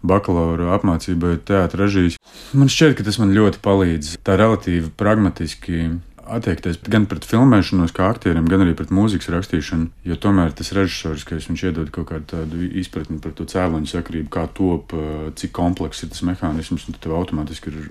bakalaura 0.07 0.71
apmācībai, 0.77 1.33
teātris 1.49 1.81
režijas. 1.83 2.21
Man 2.55 2.71
šķiet, 2.71 2.95
ka 2.99 3.09
tas 3.09 3.19
man 3.19 3.35
ļoti 3.35 3.59
palīdz 3.65 4.15
tā 4.23 4.39
relatīvi 4.39 4.93
pragmatiski 5.03 5.89
attiekties 6.27 6.79
gan 6.91 7.07
pret 7.11 7.25
filmēšanos, 7.27 7.93
kā 7.95 8.07
aktieriem, 8.13 8.47
gan 8.51 8.63
arī 8.65 8.75
pret 8.79 8.93
mūzikas 8.95 9.31
rakstīšanu. 9.33 9.89
Jo 10.07 10.17
tomēr 10.21 10.53
tas 10.57 10.73
režisors, 10.77 11.25
ka 11.27 11.39
viņš 11.39 11.65
iedod 11.69 11.91
kaut 11.95 12.11
kādu 12.13 12.63
izpratni 12.79 13.19
par 13.23 13.35
to 13.37 13.47
cēloņu 13.49 13.91
sakrību, 13.91 14.31
kā 14.33 14.47
top, 14.55 14.95
cik 15.39 15.55
komplekss 15.57 16.07
ir 16.07 16.13
tas 16.15 16.23
mehānisms, 16.27 16.87
un 16.89 16.99
tev 17.03 17.17
automātiski 17.19 17.73
ir 17.73 17.91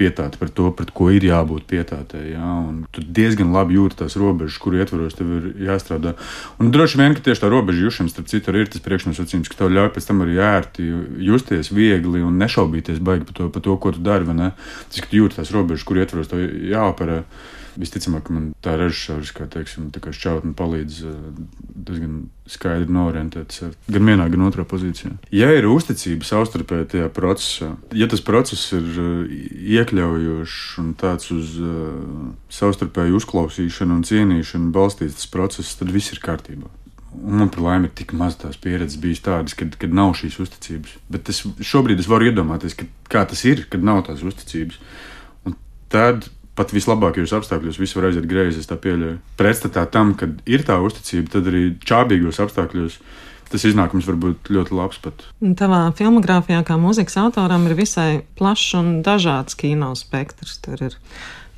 pietāta 0.00 0.40
par 0.40 0.50
to, 0.50 0.70
pret 0.76 0.92
ko 0.94 1.08
ir 1.14 1.26
jābūt 1.26 1.68
pietātei. 1.70 2.32
Jā, 2.34 2.50
un 2.66 2.82
tu 2.94 3.04
diezgan 3.04 3.54
labi 3.54 3.78
jūti 3.78 4.02
tās 4.02 4.18
robežas, 4.20 4.58
kuru 4.62 4.82
ietvaros 4.82 5.16
tev 5.18 5.32
ir 5.38 5.48
jāstrādā. 5.68 6.16
Un 6.58 6.74
droši 6.74 7.00
vien, 7.00 7.16
ka 7.16 7.24
tieši 7.24 7.44
tā 7.44 7.52
robeža 7.52 7.86
jušanas, 7.86 8.16
starp 8.16 8.30
citu, 8.32 8.56
ir 8.58 8.70
tas 8.72 8.84
priekšnosacījums, 8.84 9.50
ka 9.52 9.62
tev 9.62 9.72
ļauj 9.72 9.92
pēc 9.94 10.10
tam 10.10 10.22
arī 10.26 10.38
ērti 10.42 10.90
justies 11.30 11.72
viegli 11.74 12.22
un 12.26 12.38
nešaubīties 12.42 13.02
baigi 13.04 13.28
par 13.28 13.38
to, 13.38 13.48
par 13.54 13.64
to 13.64 13.78
ko 13.78 13.94
tu 13.94 14.02
dari. 14.04 14.22
Tas, 14.22 15.00
ka 15.02 15.08
tu 15.10 15.18
jūti 15.18 15.40
tās 15.40 15.50
robežas, 15.54 15.84
kur 15.86 15.98
ietvaros 15.98 16.30
tev 16.30 16.44
jāoperē. 16.72 17.22
Visticamāk, 17.80 18.28
man 18.32 18.50
tā 18.64 18.74
režisors, 18.76 19.32
kā 19.36 19.46
teiksim, 19.50 19.88
tā 19.94 20.02
kā 20.04 20.12
šķautne 20.14 20.52
palīdz 20.58 20.98
eh, 21.08 21.14
diezgan 21.88 22.18
skaidri 22.50 22.92
norientēties 22.92 23.78
gan 23.92 24.10
vienā, 24.10 24.26
gan 24.32 24.44
otrā 24.48 24.66
pozīcijā. 24.68 25.14
Ja 25.32 25.48
ir 25.54 25.68
uzticība 25.70 26.26
savstarpēji 26.28 26.90
tajā 26.96 27.08
procesā, 27.14 27.72
ja 27.96 28.08
tas 28.12 28.24
process 28.24 28.74
ir 28.76 28.90
eh, 28.92 29.38
iekļaujošs 29.78 30.60
un 30.82 30.92
tāds 30.98 31.32
uz 31.34 31.56
uh, 31.62 32.28
savstarpēju 32.52 33.18
uzklausīšanu 33.20 33.98
un 34.00 34.06
cienīšanu 34.08 34.72
balstīts 34.74 35.28
process, 35.32 35.76
tad 35.78 35.92
viss 35.94 36.12
ir 36.14 36.22
kārtībā. 36.24 36.68
Un 37.12 37.36
man 37.42 37.50
par 37.52 37.60
laimi 37.60 37.90
ir 37.90 37.96
tik 37.96 38.14
maz 38.16 38.38
tās 38.40 38.56
pieredzes 38.60 39.00
bijis 39.00 39.20
tādas, 39.24 39.54
kad, 39.56 39.74
kad 39.80 39.92
nav 39.92 40.14
šīs 40.16 40.38
uzticības. 40.42 40.94
Bet 41.12 41.28
es, 41.28 41.42
šobrīd 41.44 42.00
es 42.00 42.08
varu 42.08 42.30
iedomāties, 42.30 42.76
ka, 42.78 42.88
kā 43.12 43.24
tas 43.28 43.44
ir, 43.48 43.66
kad 43.72 43.84
nav 43.84 44.00
tās 44.06 44.24
uzticības. 44.24 44.80
Un 45.48 45.58
tad 45.92 46.30
pat 46.58 46.72
vislabākajos 46.74 47.32
apstākļos 47.38 47.80
viss 47.80 47.96
var 47.96 48.10
aiziet 48.10 48.28
greizi, 48.28 48.60
es 48.62 48.68
tā 48.70 48.76
pieļauju. 48.80 49.18
Pretstatā 49.40 49.84
tam, 49.92 50.14
kad 50.18 50.40
ir 50.48 50.64
tā 50.68 50.78
uzticība, 50.84 51.36
tad 51.36 51.48
arī 51.52 51.68
čābīgos 51.80 52.40
apstākļos. 52.44 52.98
Tas 53.52 53.66
iznākums 53.68 54.06
var 54.08 54.16
būt 54.16 54.48
ļoti 54.48 54.72
labs. 54.72 54.98
Pat. 55.04 55.26
Tavā 55.60 55.82
filmogrāfijā, 55.96 56.62
kā 56.64 56.78
mūzikas 56.80 57.18
autoram, 57.20 57.66
ir 57.68 57.76
visai 57.76 58.22
plašs 58.38 58.78
un 58.78 58.92
dažāds 59.04 59.58
kino 59.60 59.90
spektrs. 59.98 60.56
Tur 60.64 60.80
ir 60.88 60.96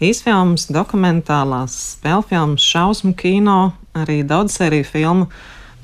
īsfilmas, 0.02 0.66
dokumentālās, 0.74 1.76
spēļu 1.94 2.26
filmas, 2.32 2.66
šausmu 2.66 3.14
kino, 3.18 3.58
arī 3.94 4.22
daudz 4.26 4.58
sēriju 4.58 4.88
filmu. 4.90 5.28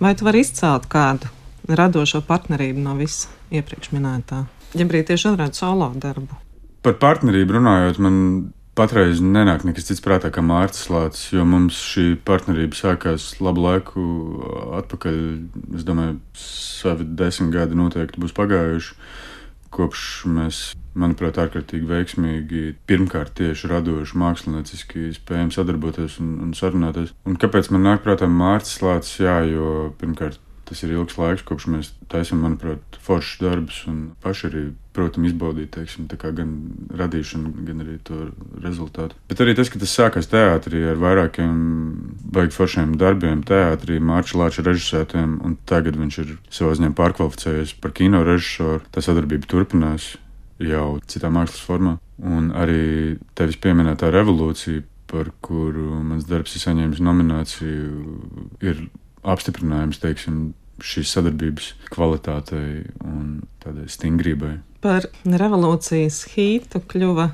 Vai 0.02 0.16
tu 0.18 0.26
vari 0.26 0.42
izcelt 0.42 0.88
kādu 0.90 1.30
radošo 1.70 2.24
partnerību 2.26 2.82
no 2.82 2.96
visa 2.98 3.30
iepriekš 3.54 3.92
minētā? 3.94 4.44
Ja 4.74 4.86
brīdī 4.86 5.12
tieši 5.12 5.32
otrādi 5.32 5.58
solo 5.58 5.92
darbu. 5.94 6.38
Par 6.82 6.96
partnerību 6.98 7.58
runājot, 7.58 7.98
man 8.02 8.16
Patreiz 8.80 9.18
nenāk 9.20 9.66
nekas 9.68 9.90
cits 9.90 10.00
prātā 10.00 10.30
kā 10.32 10.40
Mārcis 10.40 10.86
Lācis, 10.88 11.26
jo 11.34 11.42
mums 11.44 11.76
šī 11.84 12.14
partnerība 12.24 12.78
sākās 12.78 13.26
labu 13.44 13.66
laiku 13.66 14.04
atpakaļ. 14.78 15.18
Es 15.76 15.84
domāju, 15.84 16.14
savi 16.40 17.04
desmit 17.04 17.52
gadi 17.52 17.76
noteikti 17.76 18.22
būs 18.22 18.32
pagājuši. 18.38 18.96
Kopš 19.76 20.04
mēs, 20.32 20.62
manuprāt, 20.96 21.36
ārkārtīgi 21.42 21.90
veiksmīgi, 21.92 22.62
pirmkārt, 22.88 23.34
tieši 23.42 23.68
radoši, 23.68 24.16
mākslinieciski 24.24 25.10
spējam 25.18 25.52
sadarboties 25.52 26.16
un, 26.24 26.32
un 26.46 26.56
sarunāties. 26.56 27.12
Un 27.28 27.36
kāpēc 27.36 27.68
man 27.76 27.84
nāk 27.84 28.00
prātā 28.06 28.32
Mārcis 28.32 28.80
Lācis? 28.80 29.20
Jā, 29.26 29.42
jo 29.44 29.90
pirmkārt, 30.00 30.40
Tas 30.70 30.84
ir 30.86 30.92
ilgs 30.94 31.16
laiks, 31.18 31.42
kopš 31.42 31.64
mēs 31.66 31.88
taisām, 32.12 32.44
manuprāt, 32.44 32.94
foršus 33.02 33.40
darbus 33.42 33.80
un 33.90 33.96
paši 34.22 34.44
arī, 34.46 34.60
protams, 34.94 35.32
izbaudīt 35.32 35.72
teiksim, 35.74 36.06
gan 36.06 36.52
radīšanu, 37.00 37.50
gan 37.66 37.82
arī 37.82 37.96
to 38.06 38.28
rezultātu. 38.62 39.18
Bet 39.32 39.42
arī 39.42 39.56
tas, 39.58 39.72
ka 39.72 39.80
tas 39.82 39.96
sākās 39.98 40.30
teātrī 40.30 40.84
ar 40.92 41.00
vairākiem 41.02 41.56
baigi 42.36 42.54
foršiem 42.54 42.94
darbiem, 43.00 43.42
teātrī, 43.50 43.98
Mārča 43.98 44.38
Lāča 44.38 44.62
režisētiem, 44.68 45.40
un 45.42 45.58
tagad 45.66 45.98
viņš 45.98 46.20
ir 46.22 46.32
savā 46.54 46.78
ziņā 46.78 46.92
pārkvalificējies 47.02 47.74
par 47.82 47.96
kino 47.98 48.22
režisoru. 48.30 48.86
Tā 48.94 49.02
sadarbība 49.02 49.50
turpinās 49.50 50.12
jau 50.62 51.00
citā 51.10 51.34
mākslas 51.34 51.66
formā. 51.66 51.98
Un 52.22 52.52
arī 52.54 53.18
tevis 53.34 53.58
pieminētā 53.58 54.14
revolūcija, 54.14 54.86
par 55.10 55.32
kuru 55.42 55.98
mans 56.06 56.30
darbs 56.30 56.54
ir 56.54 56.62
saņēmis 56.62 57.02
nomināciju, 57.02 58.18
ir 58.62 58.84
apstiprinājums, 59.26 59.98
teiksim, 60.00 60.52
šīs 60.84 61.12
sadarbības 61.16 61.72
kvalitātei 61.92 62.86
un 63.04 63.40
tādai 63.62 63.88
stingrībai. 63.90 64.56
Par 64.80 65.06
revolūcijas 65.24 66.24
hītu 66.32 66.80
kļuva 66.88 67.30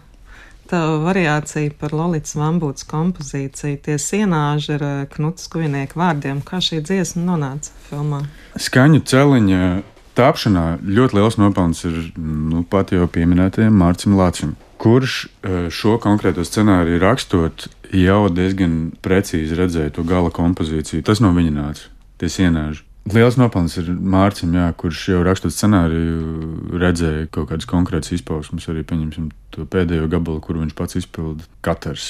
tā 0.70 0.80
variācija 1.02 1.74
par 1.78 1.94
Lorijas 1.96 2.36
Vambūtas 2.38 2.86
kompozīciju. 2.90 3.80
Tie 3.84 3.96
sienāži 4.02 4.76
ar 4.76 4.86
eh, 4.86 4.94
Knutas 5.12 5.48
Kujnieku 5.52 6.00
vārdiem. 6.00 6.42
Kā 6.46 6.60
šī 6.62 6.82
dziesma 6.86 7.24
nonāca 7.30 7.74
filmā? 7.88 8.24
Skaņu 8.60 9.02
celiņa 9.06 9.62
tāpšanā 10.16 10.66
ļoti 10.82 11.18
liels 11.18 11.38
nopelns 11.40 11.84
ir 11.88 11.98
nu, 12.16 12.64
pat 12.68 12.94
jau 12.94 13.08
pieminētajam 13.12 13.76
Mārcim 13.82 14.16
Lācim. 14.18 14.56
Kurš 14.82 15.18
eh, 15.26 15.68
šo 15.72 15.96
konkrēto 16.02 16.44
scenāriju 16.46 17.00
rakstot, 17.02 17.68
jau 17.94 18.26
diezgan 18.32 18.90
precīzi 19.04 19.56
redzēja 19.58 19.94
to 19.96 20.06
gala 20.06 20.32
kompozīciju. 20.34 21.04
Tas 21.06 21.22
no 21.24 21.32
viņa 21.36 21.54
nāca, 21.54 21.88
tie 22.20 22.32
sienāži. 22.32 22.82
Liels 23.14 23.36
nopelns 23.38 23.76
ir 23.78 23.92
Mārcis, 23.94 24.50
kurš 24.80 25.02
jau 25.12 25.20
rakstot 25.22 25.54
scenāriju, 25.54 26.78
redzēja 26.82 27.28
kaut 27.30 27.52
kādas 27.52 27.68
konkrētas 27.70 28.16
izpausmes. 28.16 28.66
Arī 28.72 28.82
pieņemsim 28.86 29.28
to 29.54 29.66
pēdējo 29.70 30.08
gabalu, 30.10 30.40
kuru 30.42 30.64
viņš 30.64 30.74
pats 30.74 30.98
izpildīja. 30.98 31.46
Katrs 31.62 32.06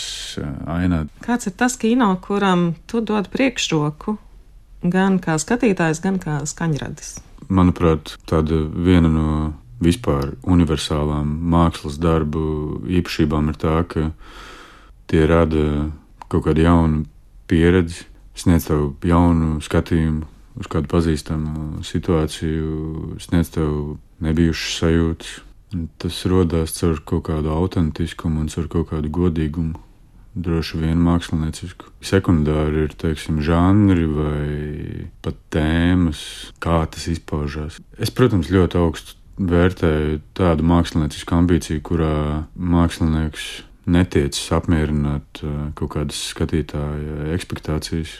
ainā. 0.73 1.03
Kāds 1.25 1.51
ir 1.51 1.57
tas 1.61 1.77
kino, 1.81 2.09
kuram 2.25 2.71
tu 2.89 3.03
dod 3.05 3.29
priekšroku 3.33 4.17
gan 4.89 5.19
kā 5.21 5.37
skatītājs, 5.43 6.01
gan 6.05 6.17
kā 6.23 6.39
skaņradis? 6.49 7.19
Manuprāt, 7.53 8.15
tāda 8.29 8.63
viena 8.65 9.11
no 9.13 9.33
vispār 9.85 10.33
universālām 10.49 11.29
mākslas 11.53 11.99
darbu 12.01 12.81
īpašībām 12.89 13.53
ir 13.53 13.59
tā, 13.61 13.83
ka 13.85 14.09
tie 15.13 15.27
rada 15.29 15.91
kaut 16.31 16.47
kādu 16.49 16.65
jaunu 16.65 17.05
pieredzi, 17.51 18.07
sniedz 18.37 18.71
tev 18.71 18.95
jaunu 19.05 19.61
skatījumu 19.65 20.33
uz 20.57 20.69
kādu 20.73 20.89
pazīstamu 20.91 21.83
situāciju, 21.87 23.17
sniedz 23.23 23.53
tev 23.57 23.97
nebijušas 24.25 24.79
sajūtas. 24.83 25.35
Tas 26.01 26.21
radās 26.31 26.77
caur 26.79 27.01
kaut 27.05 27.27
kādu 27.27 27.51
autentiskumu 27.53 28.45
un 28.45 28.49
caur 28.53 28.69
kaut 28.73 28.93
kādu 28.93 29.11
godīgumu. 29.13 29.83
Droši 30.37 30.79
vien 30.83 31.01
māksliniecisku. 31.01 31.89
Sekundāri 32.05 32.85
ir, 32.85 32.95
teiksim, 33.01 33.41
žanri 33.45 34.05
vai 34.05 34.49
pat 35.25 35.39
tēmas, 35.53 36.21
kā 36.61 36.83
tas 36.93 37.07
izpaužās. 37.09 37.79
Es, 37.97 38.13
protams, 38.13 38.53
ļoti 38.53 38.77
augstu 38.81 39.17
vērtēju 39.37 40.21
tādu 40.37 40.67
māksliniecisku 40.69 41.39
ambīciju, 41.39 41.83
kurā 41.85 42.19
mākslinieks 42.57 43.49
netiecas 43.89 44.53
apmierināt 44.57 45.43
uh, 45.45 45.69
kaut 45.79 45.95
kādas 45.97 46.21
skatītāja 46.33 47.33
expectācijas 47.37 48.19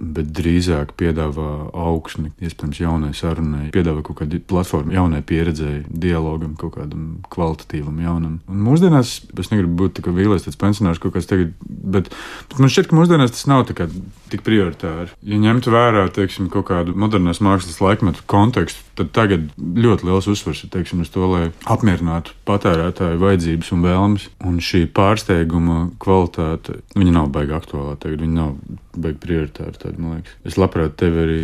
bet 0.00 0.30
drīzāk 0.36 0.94
piedāvā 0.98 1.48
augsni, 1.76 2.32
iespējams, 2.40 2.80
jaunai 2.80 3.12
sarunai, 3.16 3.68
piedāvā 3.74 4.02
kaut 4.06 4.20
kādu 4.22 4.40
platformu 4.50 4.94
jaunai 4.96 5.20
pieredzēji, 5.26 5.84
dialogam, 5.90 6.56
kaut 6.60 6.76
kādam 6.78 7.20
kvalitatīvam, 7.32 8.00
jaunam. 8.02 8.38
Un 8.50 8.64
mūsdienās 8.64 9.12
es 9.28 9.52
negribu 9.52 9.76
būt 9.84 10.00
tā 10.00 10.14
vīlies, 10.14 10.46
tāds 10.46 10.58
pensionārs 10.60 11.00
kaut 11.02 11.14
kas 11.16 11.28
tagad, 11.30 11.52
bet, 11.60 12.10
bet 12.50 12.62
man 12.62 12.72
šķiet, 12.72 12.90
ka 12.90 12.98
mūsdienās 12.98 13.34
tas 13.36 13.46
nav 13.50 13.66
kā, 13.76 13.88
tik 14.32 14.44
prioritāri. 14.46 15.12
Ja 15.26 15.40
ņemtu 15.40 15.74
vērā, 15.74 16.06
teiksim, 16.16 16.48
kaut 16.52 16.68
kādu 16.70 16.96
modernās 16.98 17.42
mākslas 17.44 17.80
laikmetu 17.84 18.24
kontekstu, 18.30 18.84
tad 18.98 19.12
tagad 19.16 19.48
ļoti 19.56 20.08
liels 20.08 20.28
uzsvars 20.30 20.64
ir, 20.64 20.72
teiksim, 20.72 21.04
uz 21.04 21.12
to, 21.12 21.24
lai 21.30 21.42
apmierinātu 21.70 22.34
patērētāju 22.48 23.20
vajadzības 23.20 23.72
un 23.76 23.84
vēlmes. 23.86 24.28
Un 24.48 24.60
šī 24.64 24.84
pārsteiguma 24.96 25.90
kvalitāte, 26.02 26.80
viņa 26.96 27.16
nav 27.16 27.30
baigta 27.34 27.60
aktuālā 27.60 27.96
tagad, 28.00 28.24
viņa 28.24 28.36
nav 28.36 28.54
baigta 28.96 29.24
prioritāra. 29.26 29.89
Tad, 29.90 30.30
es 30.46 30.56
labprāt 30.60 30.96
tevi 31.00 31.22
arī 31.24 31.40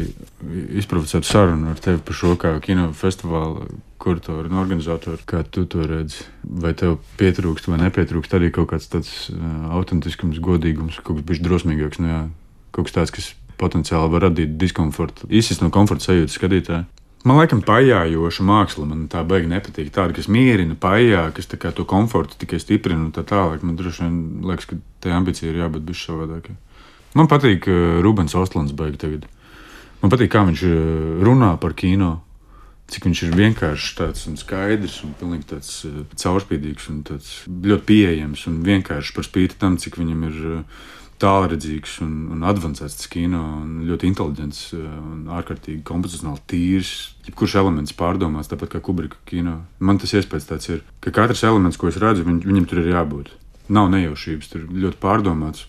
izprovocētu 0.80 1.28
sarunu 1.28 1.72
ar 1.72 1.80
tevi 1.82 2.00
par 2.04 2.18
šo 2.18 2.34
kā 2.40 2.54
kinofestivālu 2.62 3.66
kuratori 4.02 4.50
un 4.52 4.60
organizatori, 4.60 5.24
kā 5.26 5.42
tu 5.50 5.64
to 5.70 5.86
redzi. 5.88 6.26
Vai 6.42 6.74
tev 6.78 6.98
pietrūkst 7.20 7.70
vai 7.70 7.80
nepietrūkst 7.82 8.36
arī 8.38 8.52
kaut 8.54 8.70
kāds 8.74 8.90
tāds 8.92 9.14
uh, 9.32 9.72
autentiskums, 9.78 10.42
godīgums, 10.42 11.00
kaut 11.02 11.20
kas 11.20 11.28
bijis 11.30 11.42
drosmīgāks, 11.46 12.02
nu, 12.02 12.12
jā, 12.12 12.20
kaut 12.76 12.88
kas 12.88 12.98
tāds, 12.98 13.14
kas 13.16 13.32
potenciāli 13.60 14.12
var 14.12 14.28
radīt 14.28 14.58
diskomfortu, 14.60 15.30
izsist 15.32 15.64
no 15.64 15.72
komforta 15.74 16.10
sajūtas 16.10 16.36
skatītāju. 16.38 16.84
Man 17.26 17.40
liekas, 17.40 17.64
pajājoša 17.66 18.44
māksla 18.46 18.84
man 18.86 19.06
tā 19.10 19.24
baigi 19.26 19.48
nepatīk. 19.50 19.88
Tāda, 19.94 20.14
kas 20.14 20.28
mierina, 20.30 20.76
pajā, 20.78 21.24
kas 21.34 21.48
to 21.50 21.86
komfortu 21.88 22.38
tikai 22.38 22.60
stiprina 22.62 23.02
un 23.02 23.10
tā 23.10 23.24
tālāk. 23.26 23.64
Man 23.66 23.74
droši 23.74 24.04
vien 24.04 24.20
liekas, 24.46 24.68
ka 24.70 24.78
tai 25.02 25.16
ambicija 25.16 25.50
ir 25.50 25.58
jābūt 25.64 25.88
bišķi 25.88 26.06
savādākai. 26.12 26.54
Man 27.16 27.30
patīk 27.32 27.68
uh, 27.70 27.98
Rubens 28.04 28.36
Ostlunds 28.36 28.76
baigi 28.76 29.00
tagad. 29.00 29.26
Man 30.02 30.12
patīk, 30.12 30.30
kā 30.34 30.44
viņš 30.46 30.64
uh, 30.68 30.76
runā 31.26 31.54
par 31.62 31.76
kino. 31.78 32.18
Cik 32.92 33.08
viņš 33.08 33.22
ir 33.26 33.32
vienkāršs 33.34 33.94
tāds 33.98 34.28
un 34.30 34.36
skaidrs 34.38 35.00
un 35.02 35.16
pilnīgi 35.18 35.48
tāds 35.54 35.72
uh, 35.88 36.04
caurspīdīgs 36.14 36.90
un 36.92 37.00
tāds 37.08 37.32
ļoti 37.48 37.86
pieejams 37.88 38.44
un 38.50 38.60
vienkāršs 38.66 39.16
par 39.16 39.26
spīti 39.26 39.58
tam, 39.58 39.80
cik 39.82 39.98
viņam 39.98 40.28
ir 40.28 40.38
tālredzīgs 41.22 41.96
un, 42.04 42.12
un 42.34 42.44
avansēts 42.46 43.08
kino, 43.12 43.40
un 43.62 43.86
ļoti 43.88 44.08
inteliģents 44.10 44.60
eh, 44.76 44.84
un 44.84 45.24
ārkārtīgi 45.32 45.84
kompozicionāli 45.86 46.42
tīrs. 46.50 46.92
Jebkurš 47.28 47.56
elements 47.62 47.96
pārdomāts, 47.96 48.50
tāpat 48.52 48.74
kā 48.74 48.82
Kubrika 48.84 49.20
kino. 49.28 49.62
Man 49.78 50.00
tas 50.02 50.12
iespējas 50.16 50.50
tāds 50.50 50.70
ir, 50.72 50.84
ka 51.04 51.14
katrs 51.16 51.44
elements, 51.48 51.80
ko 51.80 51.90
es 51.90 52.00
redzu, 52.02 52.26
viņ, 52.28 52.42
viņam 52.46 52.68
tur 52.68 52.82
ir 52.82 52.92
jābūt. 52.92 53.32
Nav 53.72 53.88
nejaušības, 53.94 54.50
tur 54.52 54.66
ļoti 54.68 55.00
pārdomāts, 55.02 55.66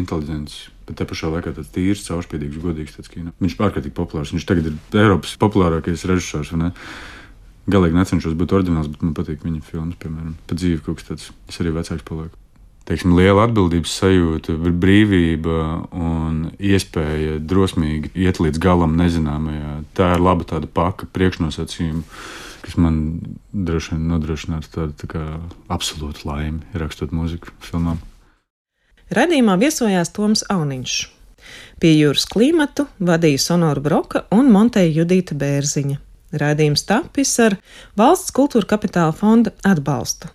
inteliģents. 0.00 0.60
Bet 0.84 1.00
te 1.00 1.08
pašā 1.08 1.30
laikā 1.32 1.54
tāds 1.56 1.72
tīrs, 1.72 2.04
caurspīdīgs, 2.08 2.60
godīgs 2.60 3.10
kino. 3.10 3.32
Viņš 3.40 3.56
ir 3.56 3.66
ārkārtīgi 3.68 3.96
populārs. 3.96 4.34
Viņš 4.36 4.46
tagad 4.48 4.70
ir 4.70 5.00
Eiropas 5.00 5.34
populārākais 5.40 6.04
režisors. 6.10 6.52
Ne? 6.60 6.74
Galīgi 7.70 7.96
necenšos 7.96 8.36
būt 8.36 8.52
oriģināls, 8.58 8.92
bet 8.92 9.04
man 9.06 9.16
patīk 9.16 9.44
viņa 9.46 9.64
filmas, 9.64 10.00
piemēram, 10.02 10.34
pa 10.44 10.58
dzīvi 10.58 10.82
kaut 10.84 11.00
kas 11.00 11.12
tāds. 11.12 11.30
Es 11.48 11.62
arī 11.64 11.72
vecāks 11.78 12.04
palieku 12.04 12.36
teiksim, 12.88 13.14
liela 13.16 13.46
atbildības 13.48 13.92
sajūta, 14.00 14.56
brīvība 14.60 15.60
un 15.96 16.40
iespēja 16.58 17.38
drosmīgi 17.40 18.12
iet 18.26 18.40
līdz 18.42 18.60
galam 18.62 18.96
nezināmajā. 19.00 19.76
Tā 19.96 20.14
ir 20.16 20.24
laba 20.24 20.46
tāda 20.48 20.68
paka 20.68 21.08
priekšnosacījuma, 21.16 22.04
kas 22.64 22.78
man 22.80 22.98
droši 23.52 23.94
vien 23.94 24.08
nodrošinātu 24.12 24.72
tādu 24.72 25.08
tā 25.08 25.24
absolūtu 25.72 26.28
laimi, 26.28 26.64
rakstot 26.76 27.14
mūziku 27.16 27.54
filmām. 27.64 28.00
Radījumā 29.12 29.58
viesojās 29.60 30.08
Toms 30.16 30.46
Auniņš. 30.48 30.94
Pie 31.76 31.90
jūras 31.92 32.24
klimatu 32.30 32.86
vadīja 33.04 33.42
Sonora 33.42 33.82
Broka 33.84 34.24
un 34.32 34.48
Monteja 34.52 34.88
Judīta 35.02 35.36
Bērziņa. 35.36 35.98
Rādījums 36.40 36.86
tapis 36.88 37.34
ar 37.44 37.58
valsts 38.00 38.32
kultūra 38.34 38.70
kapitāla 38.74 39.12
fonda 39.12 39.52
atbalstu. 39.60 40.32